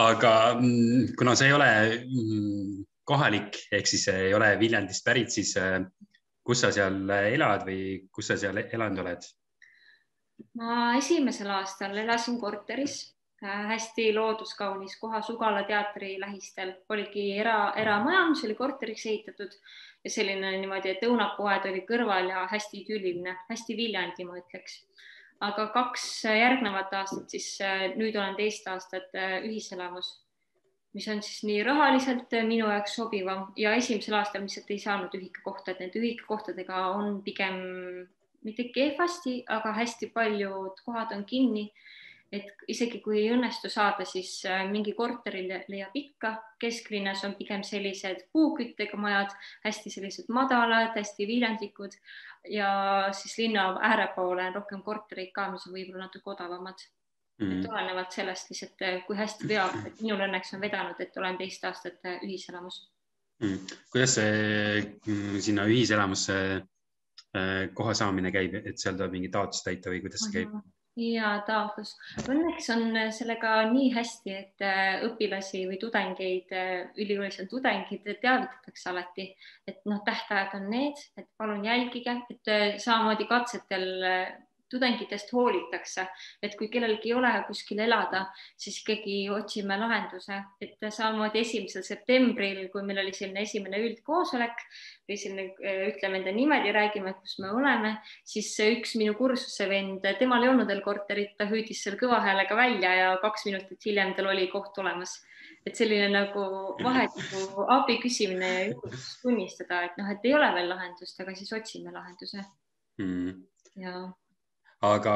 aga 0.03 0.33
mm, 0.59 1.13
kuna 1.19 1.35
sa 1.35 1.45
ei 1.45 1.53
ole 1.53 1.69
mm, 2.03 2.83
kohalik 3.03 3.59
ehk 3.71 3.87
siis 3.87 4.07
ei 4.13 4.33
ole 4.33 4.53
Viljandist 4.59 5.05
pärit, 5.05 5.31
siis 5.31 5.55
äh, 5.59 5.79
kus 6.43 6.63
sa 6.63 6.71
seal 6.75 7.09
elad 7.09 7.65
või 7.67 7.81
kus 8.11 8.31
sa 8.31 8.37
seal 8.39 8.59
elanud 8.63 9.03
oled? 9.05 9.31
ma 10.59 10.93
esimesel 10.97 11.49
aastal 11.53 11.95
elasin 11.97 12.39
korteris 12.41 12.97
äh, 13.43 13.67
hästi 13.73 14.09
looduskaunis 14.15 14.97
kohas 15.01 15.29
Ugala 15.29 15.63
teatri 15.69 16.17
lähistel, 16.19 16.73
oligi 16.89 17.31
era, 17.37 17.73
eramaja, 17.79 18.25
mis 18.31 18.43
oli 18.47 18.55
korteriks 18.59 19.05
ehitatud 19.05 19.55
ja 20.03 20.11
selline 20.11 20.57
niimoodi, 20.57 20.95
et 20.95 21.05
õunapoed 21.07 21.69
oli 21.71 21.85
kõrval 21.87 22.31
ja 22.33 22.47
hästi 22.51 22.81
idülliline, 22.83 23.37
hästi 23.49 23.77
Viljandi, 23.77 24.27
ma 24.27 24.39
ütleks 24.41 24.81
aga 25.41 25.67
kaks 25.73 26.03
järgnevat 26.25 26.93
aastat, 26.93 27.29
siis 27.29 27.47
äh, 27.61 27.87
nüüd 27.97 28.15
olen 28.15 28.35
teist 28.37 28.67
aastat 28.67 29.15
äh, 29.17 29.39
ühiselamus, 29.47 30.11
mis 30.93 31.07
on 31.09 31.23
siis 31.25 31.43
nii 31.47 31.63
rahaliselt 31.65 32.33
äh, 32.33 32.45
minu 32.47 32.69
jaoks 32.69 32.95
sobivam 32.99 33.47
ja 33.57 33.73
esimesel 33.79 34.19
aastal 34.19 34.45
lihtsalt 34.45 34.71
ei 34.71 34.79
saanud 34.79 35.15
ühikakohta, 35.17 35.73
et 35.73 35.83
nende 35.83 35.99
ühikakohtadega 35.99 36.85
on 36.93 37.21
pigem 37.25 37.59
mitte 38.43 38.67
kehvasti, 38.75 39.41
aga 39.47 39.73
hästi 39.79 40.11
paljud 40.13 40.79
kohad 40.85 41.15
on 41.15 41.25
kinni 41.25 41.69
et 42.33 42.63
isegi 42.71 42.97
kui 43.03 43.19
ei 43.19 43.31
õnnestu 43.35 43.69
saada, 43.69 44.05
siis 44.09 44.39
mingi 44.71 44.95
korteri 44.97 45.43
leiab 45.47 45.93
ikka, 45.97 46.33
kesklinnas 46.61 47.21
on 47.27 47.35
pigem 47.37 47.61
sellised 47.67 48.25
puuküttega 48.33 48.97
majad, 48.97 49.35
hästi 49.65 49.93
sellised 49.93 50.31
madalad, 50.33 50.95
hästi 50.97 51.27
viljandlikud, 51.29 51.93
ja 52.49 52.71
siis 53.13 53.37
linna 53.37 53.69
äärepoole 53.81 54.47
on 54.47 54.59
rohkem 54.59 54.81
kortereid 54.83 55.31
ka, 55.35 55.47
mis 55.51 55.67
on 55.67 55.75
võib-olla 55.77 56.07
natuke 56.07 56.33
odavamad 56.33 56.81
mm. 57.39 57.45
-hmm. 57.45 57.59
et 57.59 57.69
olenevalt 57.69 58.11
sellest 58.11 58.49
lihtsalt, 58.49 58.81
eh, 58.81 59.05
kui 59.07 59.17
hästi 59.17 59.47
veab, 59.47 59.79
et 59.87 60.01
minul 60.01 60.25
õnneks 60.27 60.53
on 60.55 60.61
vedanud, 60.61 60.99
et 60.99 61.17
olen 61.17 61.37
teist 61.37 61.63
aastat 61.69 62.05
eh, 62.05 62.19
ühiselamus 62.23 62.83
mm.. 63.41 63.57
kuidas 63.91 64.15
see 64.19 64.83
mm, 65.07 65.39
sinna 65.39 65.65
ühiselamusse 65.65 66.37
koha 67.73 67.93
saamine 67.97 68.29
käib, 68.31 68.53
et 68.61 68.77
seal 68.77 68.93
tuleb 68.93 69.15
mingi 69.15 69.29
taotlus 69.33 69.63
täita 69.65 69.89
või 69.89 70.03
kuidas 70.03 70.21
see 70.27 70.35
käib? 70.35 70.51
Ja 70.99 71.33
taotlus. 71.47 71.95
Õnneks 72.27 72.69
on 72.73 72.97
sellega 73.15 73.55
nii 73.71 73.89
hästi, 73.95 74.35
et 74.35 74.65
äh, 74.65 75.01
õpilasi 75.07 75.65
või 75.69 75.79
tudengeid, 75.81 76.53
äh, 76.53 76.73
ülikoolis 77.01 77.39
on 77.43 77.49
tudengid, 77.51 78.05
teavitatakse 78.21 78.89
alati, 78.91 79.29
et 79.67 79.81
noh, 79.89 80.03
tähtajad 80.05 80.57
on 80.59 80.69
need, 80.73 81.01
et 81.17 81.29
palun 81.37 81.65
jälgige, 81.65 82.19
et 82.29 82.53
äh, 82.53 82.65
samamoodi 82.81 83.29
katsetel 83.29 83.87
tudengitest 84.73 85.31
hoolitakse, 85.35 86.07
et 86.43 86.57
kui 86.59 86.69
kellelgi 86.73 87.11
ei 87.11 87.17
ole 87.17 87.31
kuskil 87.47 87.79
elada, 87.85 88.25
siis 88.59 88.81
ikkagi 88.81 89.17
otsime 89.33 89.77
lahenduse, 89.79 90.39
et 90.63 90.77
samamoodi 90.83 91.43
esimesel 91.43 91.85
septembril, 91.85 92.65
kui 92.73 92.85
meil 92.87 93.03
oli 93.03 93.13
selline 93.15 93.45
esimene 93.45 93.81
üldkoosolek 93.85 94.65
või 95.09 95.19
selline, 95.19 95.47
ütleme 95.91 96.21
enda 96.21 96.33
nimed 96.35 96.67
ja 96.67 96.73
räägime, 96.75 97.15
kus 97.19 97.37
me 97.43 97.51
oleme, 97.53 97.95
siis 98.27 98.51
üks 98.65 98.95
minu 98.99 99.15
kursuse 99.19 99.67
vend, 99.69 100.05
temal 100.19 100.45
ei 100.45 100.51
olnud 100.53 100.69
veel 100.69 100.83
korterit, 100.85 101.35
ta 101.37 101.47
hüüdis 101.49 101.83
seal 101.83 101.99
kõva 101.99 102.21
häälega 102.23 102.57
välja 102.57 102.95
ja 102.99 103.13
kaks 103.23 103.47
minutit 103.49 103.85
hiljem 103.85 104.15
tal 104.17 104.31
oli 104.33 104.49
koht 104.51 104.77
olemas. 104.81 105.19
Et 105.63 105.77
selline 105.79 106.09
nagu 106.11 106.41
vahetu 106.83 107.63
abi 107.71 107.95
küsimine 108.03 108.49
ja 108.49 108.63
julgust 108.67 109.21
tunnistada, 109.23 109.85
et 109.87 109.95
noh, 109.99 110.09
et 110.11 110.25
ei 110.27 110.33
ole 110.35 110.49
veel 110.57 110.67
lahendust, 110.71 111.19
aga 111.23 111.35
siis 111.39 111.53
otsime 111.55 111.93
lahenduse. 111.95 112.43
Mm.. 113.01 113.39
ja 113.81 113.93
aga 114.83 115.15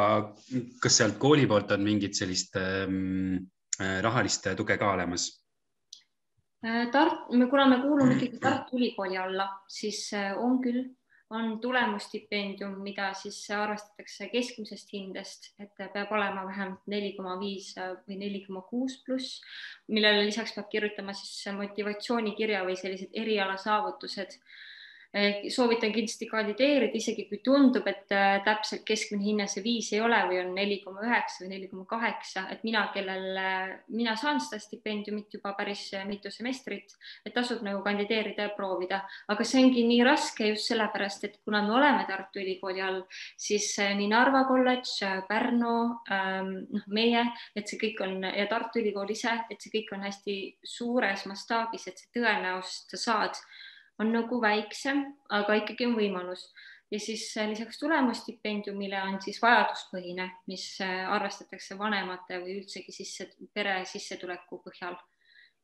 kas 0.82 1.00
sealt 1.00 1.18
kooli 1.20 1.48
poolt 1.48 1.74
on 1.76 1.84
mingit 1.84 2.16
sellist 2.16 2.56
ähm, 2.60 3.50
äh, 3.82 4.00
rahalist 4.04 4.48
tuge 4.58 4.78
ka 4.80 4.94
olemas? 4.94 5.30
Äh, 6.66 6.88
Tart-, 6.94 7.28
kuna 7.28 7.68
me 7.68 7.82
kuulume 7.84 8.16
ikkagi 8.16 8.40
Tartu 8.44 8.78
Ülikooli 8.80 9.18
alla, 9.18 9.50
siis 9.68 10.08
äh, 10.16 10.32
on 10.38 10.62
küll, 10.64 10.86
on 11.30 11.58
tulemusstipendium, 11.60 12.78
mida 12.80 13.10
siis 13.20 13.42
arvestatakse 13.52 14.30
keskmisest 14.32 14.94
hindest, 14.96 15.50
et 15.60 15.74
peab 15.76 16.14
olema 16.16 16.46
vähemalt 16.48 16.88
neli 16.88 17.12
koma 17.18 17.36
viis 17.42 17.74
või 18.08 18.20
neli 18.22 18.46
koma 18.46 18.64
kuus 18.70 18.96
pluss, 19.04 19.42
millele 19.92 20.24
lisaks 20.30 20.56
peab 20.56 20.70
kirjutama 20.72 21.16
siis 21.18 21.52
motivatsioonikirja 21.58 22.64
või 22.64 22.80
sellised 22.80 23.12
erialasaavutused 23.12 24.40
soovitan 25.50 25.92
kindlasti 25.96 26.28
kandideerida, 26.30 26.96
isegi 26.98 27.26
kui 27.30 27.40
tundub, 27.44 27.86
et 27.90 28.12
äh, 28.14 28.40
täpselt 28.46 28.84
keskmine 28.88 29.24
hinne 29.24 29.46
see 29.50 29.64
viis 29.66 29.90
ei 29.96 30.02
ole 30.04 30.18
või 30.30 30.40
on 30.42 30.52
neli 30.56 30.80
koma 30.84 31.04
üheksa 31.06 31.44
või 31.44 31.52
neli 31.54 31.70
koma 31.72 31.86
kaheksa, 31.90 32.44
et 32.54 32.64
mina, 32.68 32.84
kellel, 32.94 33.28
äh, 33.40 33.72
mina 33.96 34.16
saan 34.20 34.42
seda 34.44 34.60
stipendiumit 34.62 35.38
juba 35.38 35.54
päris 35.58 35.86
äh, 35.98 36.06
mitu 36.10 36.32
semestrit, 36.34 36.96
et 37.26 37.36
tasub 37.36 37.64
nagu 37.66 37.82
kandideerida 37.86 38.50
ja 38.50 38.54
proovida, 38.56 39.02
aga 39.32 39.48
see 39.48 39.64
ongi 39.64 39.86
nii 39.88 40.02
raske 40.08 40.52
just 40.52 40.72
sellepärast, 40.72 41.28
et 41.28 41.40
kuna 41.46 41.64
me 41.66 41.74
oleme 41.78 42.06
Tartu 42.10 42.42
Ülikooli 42.44 42.84
all, 42.84 43.02
siis 43.40 43.72
nii 43.78 44.10
Narva 44.12 44.44
kolledž, 44.50 44.98
Pärnu, 45.30 45.78
ähm, 46.14 46.54
noh, 46.74 46.90
meie, 46.94 47.24
et 47.58 47.70
see 47.70 47.80
kõik 47.82 48.04
on 48.06 48.28
ja 48.28 48.48
Tartu 48.52 48.84
Ülikool 48.84 49.16
ise, 49.16 49.34
et 49.50 49.64
see 49.64 49.74
kõik 49.80 49.96
on 49.98 50.06
hästi 50.08 50.38
suures 50.78 51.26
mastaabis, 51.30 51.88
et 51.90 52.04
see 52.04 52.20
tõenäosus, 52.20 52.86
sa 52.92 53.04
saad 53.08 53.42
on 54.00 54.12
nagu 54.14 54.42
väiksem, 54.42 55.04
aga 55.34 55.58
ikkagi 55.62 55.88
on 55.90 55.96
võimalus. 55.98 56.48
Ja 56.92 57.00
siis 57.00 57.26
äh, 57.38 57.50
lisaks 57.50 57.80
tulemusstipendiumile 57.82 59.02
on 59.10 59.18
siis 59.22 59.42
vajaduspõhine, 59.44 60.30
mis 60.48 60.70
äh, 60.84 61.04
arvestatakse 61.12 61.76
vanemate 61.80 62.40
või 62.40 62.62
üldsegi 62.62 62.96
sisse, 62.96 63.28
pere 63.54 63.82
sissetuleku 63.86 64.62
põhjal. 64.64 64.96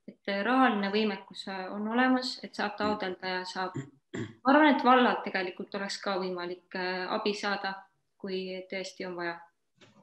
et 0.07 0.27
äh, 0.27 0.41
rahaline 0.43 0.89
võimekus 0.91 1.45
on 1.71 1.87
olemas, 1.87 2.39
et 2.43 2.55
saab 2.55 2.75
taotleda 2.77 3.37
ja 3.37 3.45
saab, 3.47 3.77
ma 4.17 4.51
arvan, 4.51 4.75
et 4.75 4.83
vallalt 4.83 5.23
tegelikult 5.23 5.75
oleks 5.79 5.97
ka 6.03 6.17
võimalik 6.19 6.75
abi 6.75 7.33
saada, 7.33 7.71
kui 8.19 8.59
tõesti 8.67 9.07
on 9.07 9.15
vaja. 9.15 9.39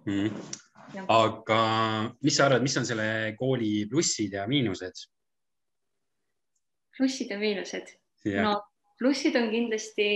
Mm.. 0.09 0.33
aga 1.05 1.61
mis 2.25 2.37
sa 2.37 2.47
arvad, 2.47 2.63
mis 2.65 2.77
on 2.81 2.87
selle 2.89 3.37
kooli 3.37 3.85
plussid 3.91 4.33
ja 4.33 4.47
miinused? 4.49 5.05
plussid 6.97 7.29
ja 7.29 7.37
miinused 7.39 8.00
no 8.45 8.59
plussid 9.00 9.37
on 9.41 9.49
kindlasti, 9.49 10.07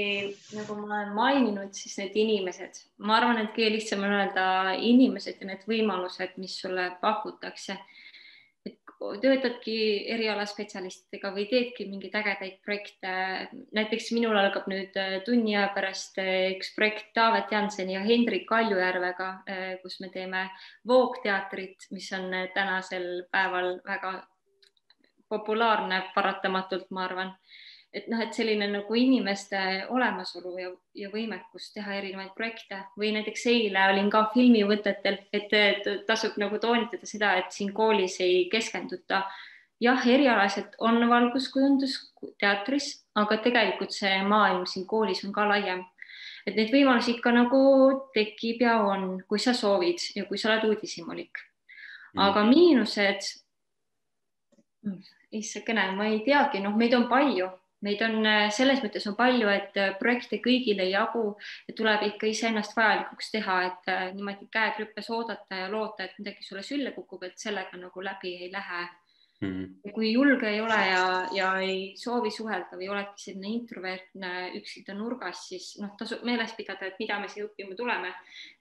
nagu 0.52 0.76
ma 0.82 1.00
olen 1.00 1.12
maininud, 1.16 1.73
siis 1.73 1.96
need 2.02 2.16
inimesed, 2.20 2.82
ma 3.00 3.16
arvan, 3.16 3.40
et 3.40 3.54
kõige 3.56 3.73
lihtsam 3.78 4.04
on 4.04 4.12
öelda 4.18 4.46
inimesed 4.76 5.40
ja 5.40 5.49
need 5.49 5.64
võimalused, 5.70 6.37
mis 6.42 6.58
sulle 6.61 6.90
pakutakse. 7.00 7.78
et 8.64 8.80
töötadki 9.20 9.75
erialaspetsialistidega 10.14 11.32
või 11.34 11.44
teedki 11.49 11.84
mingeid 11.88 12.14
ägedaid 12.20 12.61
projekte. 12.64 13.08
näiteks 13.76 14.12
minul 14.16 14.37
algab 14.37 14.68
nüüd 14.68 14.96
äh, 15.00 15.18
tunni 15.25 15.56
aja 15.56 15.68
pärast 15.75 16.20
äh, 16.20 16.52
üks 16.54 16.75
projekt 16.76 17.12
Taavet 17.16 17.52
Janseni 17.52 17.96
ja 17.96 18.04
Hendrik 18.04 18.46
Kaljujärvega, 18.49 19.28
äh, 19.49 19.66
kus 19.82 20.00
me 20.00 20.08
teeme 20.08 20.46
voogteatrit, 20.88 21.88
mis 21.90 22.12
on 22.12 22.32
tänasel 22.54 23.25
päeval 23.32 23.78
väga 23.84 24.16
populaarne 25.28 26.02
paratamatult, 26.14 26.90
ma 26.90 27.04
arvan 27.04 27.37
et 27.94 28.08
noh, 28.10 28.18
et 28.20 28.34
selline 28.34 28.66
nagu 28.72 28.96
inimeste 28.98 29.58
olemasolu 29.94 30.52
ja, 30.58 30.70
ja 30.98 31.10
võimekus 31.12 31.70
teha 31.74 31.94
erinevaid 32.00 32.32
projekte 32.34 32.80
või 32.98 33.12
näiteks 33.14 33.46
eile 33.52 33.86
olin 33.92 34.10
ka 34.10 34.24
filmivõtetel, 34.34 35.20
et 35.32 35.86
tasub 36.08 36.34
nagu 36.42 36.58
toonitada 36.58 37.06
seda, 37.06 37.36
et 37.38 37.54
siin 37.54 37.70
koolis 37.76 38.18
ei 38.24 38.48
keskenduta 38.50 39.22
jah, 39.84 40.06
erialaselt 40.16 40.74
on 40.78 41.00
valguskujundus 41.10 41.96
teatris, 42.42 42.90
aga 43.14 43.38
tegelikult 43.46 43.94
see 43.94 44.20
maailm 44.26 44.66
siin 44.66 44.86
koolis 44.90 45.24
on 45.24 45.32
ka 45.32 45.46
laiem. 45.48 45.84
et 46.44 46.58
neid 46.58 46.68
võimalusi 46.74 47.14
ikka 47.14 47.30
nagu 47.32 47.58
tekib 48.12 48.60
ja 48.60 48.74
on, 48.84 49.22
kui 49.28 49.38
sa 49.40 49.54
soovid 49.56 50.02
ja 50.12 50.26
kui 50.28 50.36
sa 50.38 50.50
oled 50.52 50.66
uudishimulik. 50.68 51.38
aga 52.16 52.42
mm. 52.42 52.50
miinused, 52.50 53.30
issakene, 55.32 55.92
ma 55.96 56.10
ei 56.10 56.20
teagi, 56.26 56.60
noh, 56.60 56.76
meid 56.76 56.94
on 56.94 57.08
palju 57.08 57.48
meid 57.84 58.02
on 58.04 58.24
äh, 58.26 58.48
selles 58.54 58.80
mõttes 58.84 59.04
on 59.10 59.16
palju, 59.18 59.48
et 59.52 59.76
äh, 59.80 59.94
projekte 60.00 60.40
kõigile 60.44 60.86
ei 60.86 60.94
jagu 60.94 61.34
ja 61.68 61.76
tuleb 61.76 62.06
ikka 62.08 62.28
iseennast 62.30 62.76
vajalikuks 62.76 63.32
teha, 63.34 63.60
et 63.68 63.92
äh, 63.92 64.04
niimoodi 64.16 64.48
käed 64.52 64.80
rüppes 64.82 65.10
oodata 65.12 65.64
ja 65.64 65.70
loota, 65.72 66.06
et 66.06 66.18
midagi 66.20 66.46
sulle 66.46 66.64
sülle 66.66 66.94
kukub, 66.96 67.24
et 67.28 67.40
sellega 67.40 67.80
nagu 67.80 68.04
läbi 68.04 68.36
ei 68.44 68.52
lähe. 68.52 68.84
Mm.. 69.42 69.90
kui 69.92 70.12
julge 70.12 70.46
ei 70.46 70.60
ole 70.62 70.76
ja, 70.88 71.06
ja 71.34 71.48
ei 71.60 71.80
soovi 71.98 72.30
suhelda 72.32 72.78
või 72.78 72.86
oledki 72.88 73.26
selline 73.26 73.50
introvertne 73.50 74.30
üksinda 74.56 74.94
nurgas, 74.96 75.42
siis 75.50 75.66
noh, 75.82 75.90
tasub 75.98 76.22
meeles 76.24 76.54
pidada, 76.56 76.86
et 76.86 77.00
mida 77.02 77.18
me 77.20 77.28
siia 77.28 77.48
õppima 77.48 77.74
tuleme. 77.76 78.12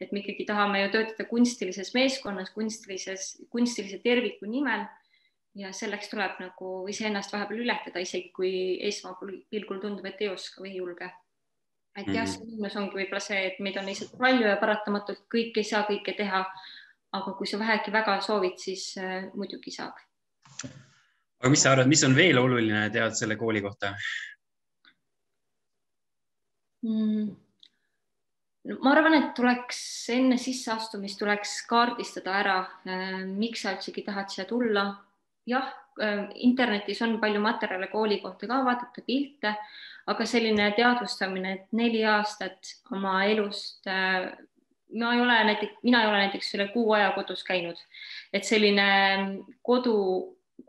et 0.02 0.12
me 0.12 0.24
ikkagi 0.24 0.48
tahame 0.50 0.82
ju 0.82 0.90
töötada 0.98 1.28
kunstilises 1.30 1.94
meeskonnas, 1.94 2.52
kunstilises, 2.58 3.30
kunstilise 3.54 4.02
terviku 4.04 4.50
nimel 4.50 4.84
ja 5.56 5.74
selleks 5.74 6.10
tuleb 6.12 6.40
nagu 6.42 6.70
iseennast 6.90 7.34
vahepeal 7.34 7.62
ületada, 7.66 8.02
isegi 8.02 8.32
kui 8.36 8.54
esmapilgul 8.88 9.82
tundub, 9.82 10.06
et 10.10 10.24
ei 10.24 10.32
oska 10.34 10.64
või 10.64 10.74
ei 10.74 10.80
julge. 10.80 11.12
et 11.94 12.08
jah, 12.10 12.26
see 12.26 12.48
miinus 12.48 12.76
ongi 12.80 12.98
võib-olla 12.98 13.22
see, 13.22 13.42
et 13.52 13.60
meid 13.62 13.76
on 13.78 13.86
lihtsalt 13.86 14.16
palju 14.18 14.48
ja 14.48 14.58
paratamatult 14.58 15.28
kõik 15.34 15.60
ei 15.62 15.68
saa 15.68 15.84
kõike 15.90 16.18
teha. 16.18 16.46
aga 17.14 17.34
kui 17.38 17.46
sa 17.46 17.60
vähegi 17.62 17.92
väga 17.94 18.20
soovid, 18.26 18.58
siis 18.58 18.98
äh, 18.98 19.30
muidugi 19.38 19.72
saab. 19.72 19.94
aga 20.64 21.50
mis 21.50 21.62
sa 21.62 21.72
arvad, 21.72 21.88
mis 21.88 22.04
on 22.04 22.16
veel 22.16 22.38
oluline 22.42 22.90
teada 22.90 23.14
selle 23.14 23.38
kooli 23.38 23.62
kohta 23.62 23.94
mm.? 26.82 27.32
No, 28.64 28.78
ma 28.80 28.94
arvan, 28.96 29.18
et 29.18 29.34
tuleks 29.36 29.80
enne 30.16 30.38
sisseastumist 30.40 31.20
tuleks 31.20 31.58
kaardistada 31.68 32.38
ära, 32.40 32.60
äh, 32.88 33.26
miks 33.28 33.62
sa 33.62 33.74
üldsegi 33.76 34.06
tahad 34.08 34.32
siia 34.32 34.46
tulla, 34.48 34.86
jah, 35.50 35.74
ähm, 36.02 36.30
internetis 36.36 37.02
on 37.02 37.20
palju 37.22 37.42
materjale 37.44 37.88
kooli 37.92 38.20
kohta 38.24 38.48
ka, 38.50 38.62
vaadata 38.66 39.04
pilte, 39.06 39.56
aga 40.08 40.26
selline 40.28 40.72
teadvustamine, 40.78 41.54
et 41.54 41.78
neli 41.80 42.04
aastat 42.08 42.74
oma 42.92 43.22
elust 43.26 43.88
äh, 43.88 44.32
ma 45.00 45.14
ei 45.16 45.22
ole 45.22 45.44
näiteks, 45.50 45.80
mina 45.84 46.04
ei 46.04 46.10
ole 46.10 46.18
näiteks 46.26 46.54
üle 46.58 46.68
kuu 46.74 46.92
aja 46.94 47.12
kodus 47.16 47.44
käinud, 47.48 47.80
et 48.34 48.46
selline 48.46 48.88
kodu, 49.66 49.96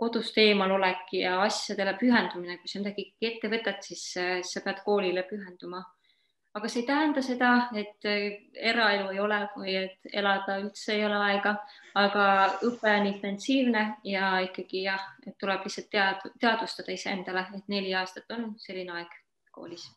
kodust 0.00 0.38
eemalolek 0.40 1.12
ja 1.18 1.40
asjadele 1.44 1.96
pühendumine, 2.00 2.56
kui 2.58 2.70
sa 2.70 2.80
midagi 2.80 3.10
ette 3.22 3.50
võtad, 3.52 3.82
siis 3.84 4.06
äh, 4.20 4.38
sa 4.46 4.64
pead 4.64 4.80
koolile 4.86 5.26
pühenduma 5.28 5.82
aga 6.54 6.70
see 6.70 6.84
ei 6.84 6.86
tähenda 6.86 7.22
seda, 7.24 7.50
et 7.78 8.06
äh, 8.06 8.36
eraelu 8.70 9.10
ei 9.10 9.20
ole 9.22 9.40
või 9.56 9.74
et 9.80 10.08
elada 10.20 10.60
üldse 10.62 10.94
ei 10.94 11.02
ole 11.06 11.18
aega, 11.28 11.56
aga 11.98 12.26
õpe 12.68 12.92
on 13.00 13.08
intensiivne 13.10 13.84
ja 14.06 14.30
ikkagi 14.46 14.84
jah, 14.86 15.02
et 15.26 15.34
tuleb 15.40 15.66
lihtsalt 15.66 15.90
tead, 15.90 16.22
teadvustada 16.42 16.94
iseendale, 16.94 17.48
et 17.58 17.72
neli 17.74 17.90
aastat 17.98 18.30
on 18.36 18.52
selline 18.62 18.94
aeg 19.00 19.18
koolis. 19.54 19.88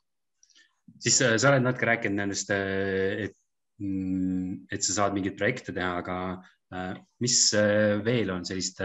siis 0.97 1.21
äh, 1.21 1.37
sa 1.37 1.51
oled 1.51 1.65
natuke 1.65 1.91
rääkinud 1.91 2.23
nendest, 2.23 2.49
äh, 2.55 3.27
et, 3.27 3.37
mm, 3.83 4.65
et 4.73 4.81
sa 4.81 5.01
saad 5.01 5.17
mingeid 5.17 5.37
projekte 5.37 5.75
teha, 5.75 5.97
aga 6.01 6.19
mis 7.23 7.37
veel 8.03 8.27
on 8.33 8.41
sellist 8.43 8.81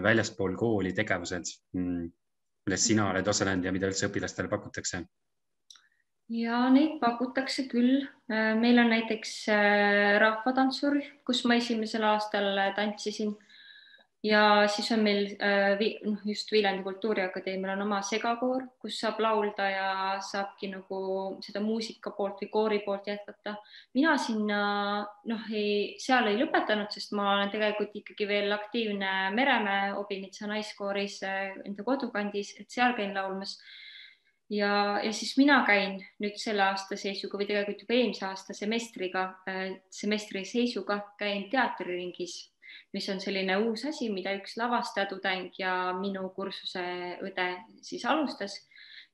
väljaspool 0.00 0.54
kooli 0.56 0.94
tegevused, 0.96 1.50
mm, 1.76 2.06
milles 2.64 2.86
sina 2.88 3.10
oled 3.10 3.26
osalenud 3.28 3.68
ja 3.68 3.72
mida 3.74 3.90
üldse 3.90 4.08
õpilastele 4.08 4.48
pakutakse? 4.48 5.02
Ja 6.32 6.66
neid 6.72 6.98
pakutakse 7.02 7.66
küll. 7.70 8.04
Äh, 8.30 8.54
meil 8.58 8.78
on 8.82 8.90
näiteks 8.90 9.34
äh, 9.52 10.18
rahvatantsurühm, 10.22 11.22
kus 11.26 11.44
ma 11.46 11.58
esimesel 11.60 12.06
aastal 12.06 12.56
äh, 12.58 12.72
tantsisin 12.74 13.36
ja 14.26 14.40
siis 14.66 14.88
on 14.90 15.04
meil 15.06 15.36
noh, 15.36 16.22
just 16.26 16.50
Viljandi 16.50 16.82
Kultuuriakadeemial 16.82 17.76
on 17.76 17.84
oma 17.84 18.00
segakoor, 18.02 18.64
kus 18.82 18.96
saab 18.98 19.20
laulda 19.22 19.68
ja 19.70 19.90
saabki 20.24 20.72
nagu 20.72 20.98
seda 21.44 21.62
muusika 21.62 22.10
poolt 22.16 22.42
või 22.42 22.50
koori 22.50 22.80
poolt 22.82 23.06
jätkata. 23.06 23.54
mina 23.94 24.16
sinna 24.18 24.60
noh, 25.30 25.46
ei, 25.52 25.94
seal 26.02 26.26
ei 26.26 26.40
lõpetanud, 26.40 26.90
sest 26.90 27.14
ma 27.14 27.36
olen 27.36 27.54
tegelikult 27.54 27.94
ikkagi 28.02 28.26
veel 28.26 28.50
aktiivne 28.56 29.30
Meremäe 29.36 29.94
Obinitsa 29.94 30.50
naiskooris 30.50 31.20
enda 31.22 31.86
kodukandis, 31.86 32.56
et 32.58 32.72
seal 32.72 32.98
käin 32.98 33.14
laulmas 33.14 33.60
ja, 34.50 35.00
ja 35.02 35.12
siis 35.12 35.36
mina 35.38 35.60
käin 35.66 35.98
nüüd 36.22 36.38
selle 36.40 36.64
aasta 36.70 36.98
seisuga 36.98 37.38
või 37.40 37.48
tegelikult 37.48 37.82
juba 37.84 37.96
eelmise 37.96 38.26
aasta 38.28 38.54
semestriga, 38.56 39.24
äh, 39.50 39.78
semestri 39.90 40.44
seisuga 40.48 41.00
käin 41.18 41.48
teatriringis, 41.50 42.36
mis 42.94 43.08
on 43.12 43.20
selline 43.20 43.58
uus 43.64 43.84
asi, 43.88 44.08
mida 44.12 44.34
üks 44.38 44.56
lavastaja 44.60 45.08
tudeng 45.10 45.50
ja 45.58 45.92
minu 45.98 46.28
kursuse 46.36 46.86
õde 47.24 47.50
siis 47.82 48.04
alustas. 48.04 48.62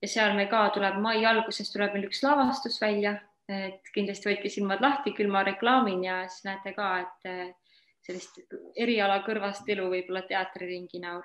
ja 0.02 0.08
seal 0.08 0.32
me 0.34 0.48
ka 0.50 0.68
tuleb 0.74 0.96
mai 0.98 1.24
alguses 1.24 1.70
tuleb 1.72 1.92
meil 1.94 2.08
üks 2.08 2.22
lavastus 2.24 2.80
välja, 2.82 3.14
et 3.48 3.90
kindlasti 3.94 4.28
hoidke 4.28 4.50
silmad 4.50 4.80
lahti, 4.82 5.12
küll 5.14 5.30
ma 5.30 5.44
reklaamin 5.46 6.04
ja 6.04 6.22
siis 6.28 6.44
näete 6.44 6.72
ka, 6.74 6.88
et 7.04 7.30
äh, 7.30 7.54
sellist 8.02 8.40
eriala 8.76 9.20
kõrvast 9.26 9.68
elu 9.70 9.86
võib-olla 9.90 10.24
teatriringi 10.26 11.00
näol 11.02 11.22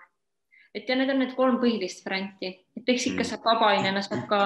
et 0.78 0.90
ja 0.90 0.96
need 0.98 1.10
on 1.10 1.22
need 1.22 1.34
kolm 1.38 1.58
põhilist 1.62 2.04
varianti, 2.06 2.52
et 2.78 2.90
eks 2.94 3.10
ikka 3.10 3.24
mm. 3.24 3.30
saab 3.32 3.48
vabainena 3.48 4.04
saab 4.06 4.26
ka 4.30 4.40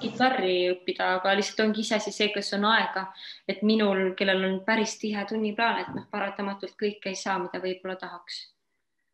kitarri 0.00 0.56
õppida, 0.72 1.10
aga 1.18 1.34
lihtsalt 1.36 1.62
ongi 1.66 1.84
iseasi 1.84 2.12
see, 2.14 2.30
kas 2.34 2.52
on 2.56 2.64
aega, 2.70 3.06
et 3.48 3.62
minul, 3.66 4.12
kellel 4.18 4.44
on 4.48 4.58
päris 4.66 4.96
tihe 5.02 5.24
tunniplaan, 5.28 5.82
et 5.82 5.94
noh, 5.96 6.06
paratamatult 6.12 6.76
kõike 6.80 7.12
ei 7.12 7.18
saa, 7.20 7.38
mida 7.42 7.60
võib-olla 7.62 7.98
tahaks 8.00 8.40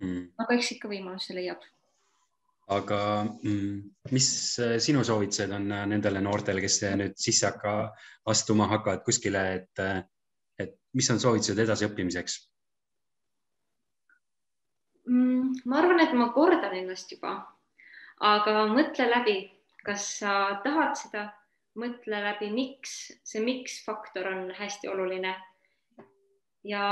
mm.. 0.02 0.26
aga 0.44 0.58
eks 0.58 0.74
ikka 0.76 0.90
võimaluse 0.92 1.36
leiab. 1.38 1.66
aga 2.72 3.00
mm, 3.24 3.74
mis 4.14 4.30
äh, 4.62 4.78
sinu 4.82 5.02
soovitused 5.06 5.50
on 5.58 5.66
äh, 5.74 5.84
nendele 5.90 6.22
noortele, 6.24 6.62
kes 6.62 6.78
nüüd 7.00 7.18
sisse 7.20 7.48
hakka, 7.50 7.76
astuma 8.30 8.70
hakkavad 8.70 9.02
kuskile, 9.08 9.42
et, 9.58 9.82
äh, 9.82 10.04
et 10.62 10.78
mis 10.94 11.10
on 11.10 11.20
soovitused 11.22 11.58
edasiõppimiseks? 11.66 12.38
Ma 15.64 15.78
arvan, 15.80 16.00
et 16.02 16.12
ma 16.16 16.30
kordan 16.34 16.74
ennast 16.76 17.12
juba, 17.12 17.36
aga 18.22 18.66
mõtle 18.70 19.08
läbi, 19.10 19.36
kas 19.86 20.08
sa 20.20 20.34
tahad 20.64 20.96
seda, 20.98 21.28
mõtle 21.78 22.20
läbi, 22.24 22.50
miks 22.52 23.12
see 23.24 23.42
miks 23.44 23.80
faktor 23.86 24.28
on 24.28 24.52
hästi 24.58 24.90
oluline. 24.92 25.34
ja, 26.64 26.84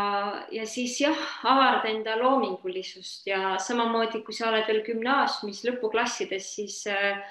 ja 0.51 0.67
siis 0.67 0.97
jah, 1.01 1.21
avarda 1.47 1.89
enda 1.93 2.17
loomingulisust 2.19 3.27
ja 3.27 3.57
samamoodi, 3.59 4.25
kui 4.27 4.35
sa 4.35 4.49
oled 4.49 4.67
veel 4.67 4.83
gümnaasiumis 4.87 5.63
lõpuklassides, 5.69 6.55
siis 6.57 6.83
äh, 6.91 7.23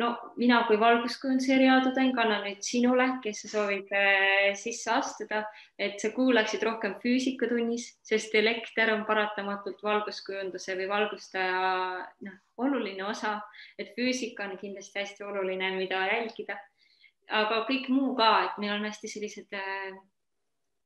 no 0.00 0.08
mina 0.40 0.62
kui 0.68 0.78
valguskujunduse 0.80 1.52
erialatudeng 1.56 2.16
annan 2.22 2.46
nüüd 2.46 2.62
sinule, 2.64 3.06
kes 3.24 3.42
sa 3.44 3.50
soovid 3.52 3.90
äh, 3.96 4.52
sisse 4.58 4.92
astuda, 4.94 5.42
et 5.78 6.00
sa 6.00 6.12
kuulaksid 6.16 6.64
rohkem 6.64 6.94
füüsikatunnis, 7.02 7.88
sest 8.06 8.34
elekter 8.38 8.94
on 8.94 9.04
paratamatult 9.08 9.82
valguskujunduse 9.84 10.76
või 10.80 10.88
valgustaja 10.88 11.64
noh, 12.28 12.38
oluline 12.64 13.04
osa, 13.04 13.38
et 13.78 13.92
füüsika 13.96 14.48
on 14.48 14.56
kindlasti 14.60 15.02
hästi 15.02 15.28
oluline, 15.28 15.74
mida 15.76 16.06
jälgida. 16.14 16.56
aga 17.32 17.62
kõik 17.68 17.86
muu 17.88 18.16
ka, 18.16 18.30
et 18.46 18.56
meil 18.60 18.74
on 18.74 18.88
hästi 18.88 19.08
sellised 19.08 19.52
äh, 19.56 19.92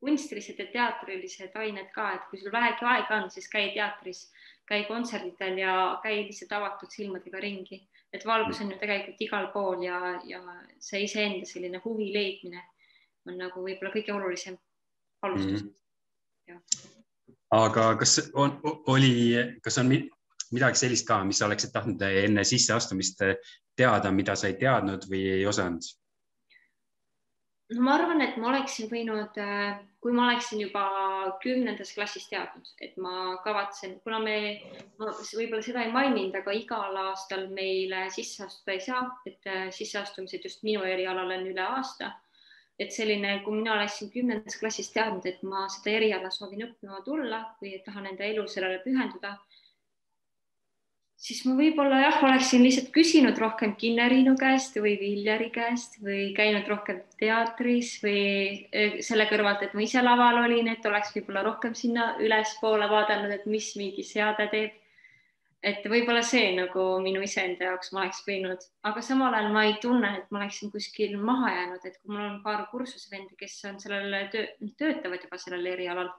kunstilised 0.03 0.59
ja 0.59 0.67
teatrilised 0.73 1.55
ained 1.55 1.89
ka, 1.95 2.13
et 2.15 2.27
kui 2.31 2.39
sul 2.39 2.53
vähegi 2.53 2.85
aega 2.85 3.23
on, 3.23 3.31
siis 3.31 3.49
käi 3.49 3.71
teatris, 3.75 4.27
käi 4.67 4.85
kontserdidel 4.91 5.63
ja 5.63 5.77
käi 6.03 6.25
lihtsalt 6.27 6.53
avatud 6.59 6.91
silmadega 6.91 7.41
ringi 7.41 7.81
et 8.13 8.27
valgus 8.27 8.61
on 8.63 8.71
ju 8.73 8.79
tegelikult 8.81 9.21
igal 9.27 9.51
pool 9.53 9.83
ja, 9.85 9.99
ja 10.25 10.41
see 10.81 11.05
iseenda 11.05 11.47
selline 11.49 11.81
huvi 11.85 12.13
leidmine 12.15 12.63
on 13.27 13.39
nagu 13.41 13.65
võib-olla 13.65 13.93
kõige 13.95 14.15
olulisem 14.15 14.57
alustus 15.27 15.65
mm. 15.65 15.73
-hmm. 16.49 16.61
aga 17.59 17.89
kas 17.99 18.19
on, 18.35 18.61
oli, 18.87 19.35
kas 19.63 19.79
on 19.83 19.91
midagi 20.53 20.79
sellist 20.79 21.07
ka, 21.09 21.25
mis 21.25 21.39
sa 21.39 21.47
oleksid 21.47 21.73
tahtnud 21.75 22.03
enne 22.07 22.45
sisseastumist 22.45 23.23
teada, 23.77 24.13
mida 24.13 24.37
sa 24.37 24.47
ei 24.47 24.59
teadnud 24.61 25.09
või 25.11 25.23
ei 25.39 25.47
osanud? 25.47 25.83
no 27.75 27.83
ma 27.83 27.97
arvan, 27.99 28.23
et 28.23 28.37
ma 28.39 28.53
oleksin 28.53 28.91
võinud, 28.91 29.39
äh, 29.43 29.81
kui 30.01 30.13
ma 30.15 30.29
oleksin 30.31 30.61
juba 30.63 30.87
kümnendas 31.43 31.93
klassis 31.95 32.29
teadnud, 32.31 32.69
et 32.83 32.97
ma 33.01 33.37
kavatsen, 33.45 33.99
kuna 34.05 34.21
me, 34.23 34.37
ma 35.01 35.13
võib-olla 35.15 35.63
seda 35.65 35.85
ei 35.85 35.93
maininud, 35.95 36.37
aga 36.41 36.55
igal 36.57 36.97
aastal 37.07 37.49
meile 37.57 38.07
sisse 38.15 38.45
astuda 38.47 38.77
ei 38.77 38.85
saa, 38.85 39.03
et 39.31 39.51
äh, 39.51 39.67
sisseastumised 39.75 40.47
just 40.49 40.65
minu 40.67 40.85
erialale 40.87 41.41
on 41.41 41.51
üle 41.55 41.67
aasta. 41.67 42.15
et 42.77 42.93
selline, 42.93 43.31
kui 43.41 43.55
mina 43.57 43.73
oleksin 43.73 44.11
kümnendas 44.13 44.59
klassis 44.61 44.91
teadnud, 44.93 45.25
et 45.25 45.39
ma 45.49 45.63
seda 45.73 45.95
eriala 45.97 46.29
soovin 46.29 46.67
õppima 46.67 46.99
tulla 47.07 47.39
või 47.63 47.79
tahan 47.87 48.11
enda 48.11 48.27
elu 48.27 48.43
sellele 48.53 48.83
pühenduda 48.85 49.31
siis 51.17 51.43
ma 51.49 51.55
võib-olla 51.57 51.99
jah, 52.03 52.19
oleksin 52.29 52.63
lihtsalt 52.65 52.91
küsinud 52.95 53.39
rohkem 53.41 53.75
Kinneriinu 53.81 54.35
käest 54.39 54.77
või 54.77 54.95
Viljari 55.01 55.49
käest 55.55 55.99
või 56.05 56.31
käinud 56.37 56.69
rohkem 56.69 57.01
teatris 57.21 57.97
või 58.05 58.25
e, 58.71 58.89
selle 59.05 59.29
kõrvalt, 59.31 59.65
et 59.65 59.77
ma 59.77 59.85
ise 59.87 60.03
laval 60.05 60.43
olin, 60.45 60.69
et 60.73 60.85
oleks 60.87 61.15
võib-olla 61.17 61.45
rohkem 61.47 61.77
sinna 61.79 62.15
ülespoole 62.23 62.89
vaadanud, 62.91 63.33
et 63.33 63.47
mis 63.49 63.73
mingi 63.81 64.05
seade 64.07 64.51
teeb. 64.53 64.83
et 65.67 65.87
võib-olla 65.91 66.21
see 66.23 66.51
nagu 66.55 66.83
minu 67.03 67.23
iseenda 67.25 67.65
jaoks 67.65 67.89
ma 67.93 68.05
oleks 68.05 68.21
võinud, 68.27 68.61
aga 68.87 69.01
samal 69.03 69.35
ajal 69.35 69.49
ma 69.55 69.65
ei 69.67 69.73
tunne, 69.83 70.11
et 70.19 70.29
ma 70.31 70.39
oleksin 70.39 70.71
kuskil 70.71 71.17
maha 71.19 71.49
jäänud, 71.55 71.87
et 71.89 71.97
kui 71.97 72.13
mul 72.13 72.27
on 72.27 72.37
paar 72.45 72.67
kursusevendi, 72.71 73.35
kes 73.41 73.57
on 73.71 73.81
sellel 73.83 74.29
töö, 74.31 74.45
töötavad 74.79 75.25
juba 75.25 75.41
sellel 75.43 75.67
erialal, 75.73 76.13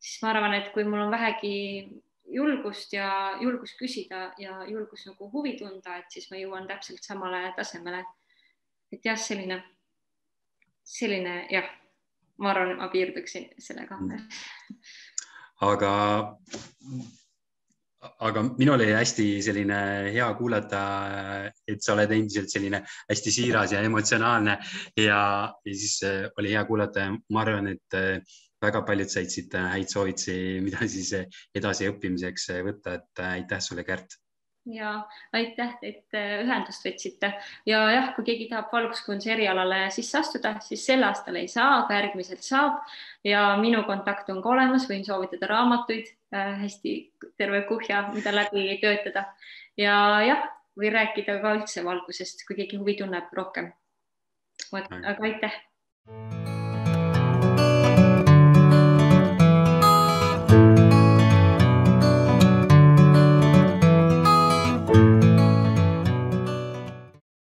siis 0.00 0.24
ma 0.24 0.32
arvan, 0.32 0.56
et 0.56 0.72
kui 0.74 0.88
mul 0.88 1.04
on 1.04 1.14
vähegi 1.14 1.52
julgust 2.30 2.92
ja 2.92 3.36
julgust 3.40 3.78
küsida 3.80 4.32
ja 4.38 4.62
julgus 4.68 5.06
nagu 5.08 5.28
huvi 5.32 5.56
tunda, 5.58 5.98
et 5.98 6.10
siis 6.12 6.28
ma 6.30 6.40
jõuan 6.40 6.68
täpselt 6.68 7.02
samale 7.04 7.52
tasemele. 7.56 8.04
et 8.92 9.04
jah, 9.04 9.16
selline, 9.16 9.56
selline 10.84 11.46
jah, 11.50 11.68
ma 12.38 12.50
arvan, 12.52 12.74
et 12.74 12.80
ma 12.82 12.90
piirduksin 12.92 13.48
sellega. 13.58 13.96
Mm.. 13.96 14.26
aga, 15.64 15.92
aga 18.28 18.44
minul 18.50 18.76
oli 18.76 18.90
hästi 18.92 19.26
selline 19.42 19.80
hea 20.12 20.28
kuulata, 20.36 20.82
et 21.66 21.80
sa 21.80 21.94
oled 21.96 22.12
endiselt 22.12 22.52
selline 22.52 22.82
hästi 23.08 23.32
siiras 23.32 23.72
ja 23.72 23.80
emotsionaalne. 23.80 24.58
Ja, 25.00 25.20
ja 25.64 25.74
siis 25.78 26.02
äh, 26.04 26.28
oli 26.36 26.52
hea 26.52 26.64
kuulata 26.68 27.06
ja 27.06 27.16
ma 27.30 27.46
arvan, 27.46 27.72
et 27.72 27.96
äh, 27.96 28.20
väga 28.62 28.82
paljud 28.86 29.10
said 29.10 29.30
siit 29.32 29.54
äh, 29.58 29.70
häid 29.76 29.92
soovitusi, 29.92 30.34
mida 30.64 30.86
siis 30.94 31.12
äh, 31.18 31.40
edasiõppimiseks 31.58 32.50
äh, 32.54 32.66
võtta, 32.66 32.98
et 33.00 33.24
aitäh 33.28 33.62
sulle, 33.64 33.84
Kärt. 33.86 34.18
ja 34.70 34.92
aitäh, 35.34 35.74
et 35.82 36.14
ühendust 36.14 36.84
võtsite. 36.86 37.32
Ja 37.66 37.80
jah, 37.90 38.12
kui 38.14 38.26
keegi 38.28 38.46
tahab 38.50 38.70
valguskunsti 38.72 39.32
erialale 39.34 39.88
sisse 39.94 40.20
astuda, 40.20 40.54
siis 40.62 40.84
sel 40.86 41.02
aastal 41.02 41.40
ei 41.40 41.48
saa, 41.50 41.80
aga 41.80 41.98
järgmisel 41.98 42.38
saab. 42.44 42.78
Ja 43.26 43.56
minu 43.58 43.82
kontakt 43.88 44.30
on 44.30 44.38
ka 44.42 44.52
olemas, 44.54 44.86
võin 44.90 45.02
soovitada 45.06 45.50
raamatuid 45.50 46.12
äh,, 46.34 46.54
hästi 46.62 46.94
terve 47.38 47.64
kuhja, 47.70 48.04
mida 48.14 48.34
läbi 48.34 48.78
töötada. 48.82 49.26
Ja 49.80 49.96
jah, 50.22 50.46
või 50.78 50.94
rääkida 50.94 51.40
ka 51.42 51.56
üldse 51.58 51.82
valgusest, 51.84 52.46
kui 52.46 52.60
keegi 52.62 52.78
huvi 52.78 52.94
tunneb 53.02 53.34
rohkem. 53.34 53.72
vot, 54.72 54.86
aga 54.92 55.26
aitäh 55.26 56.41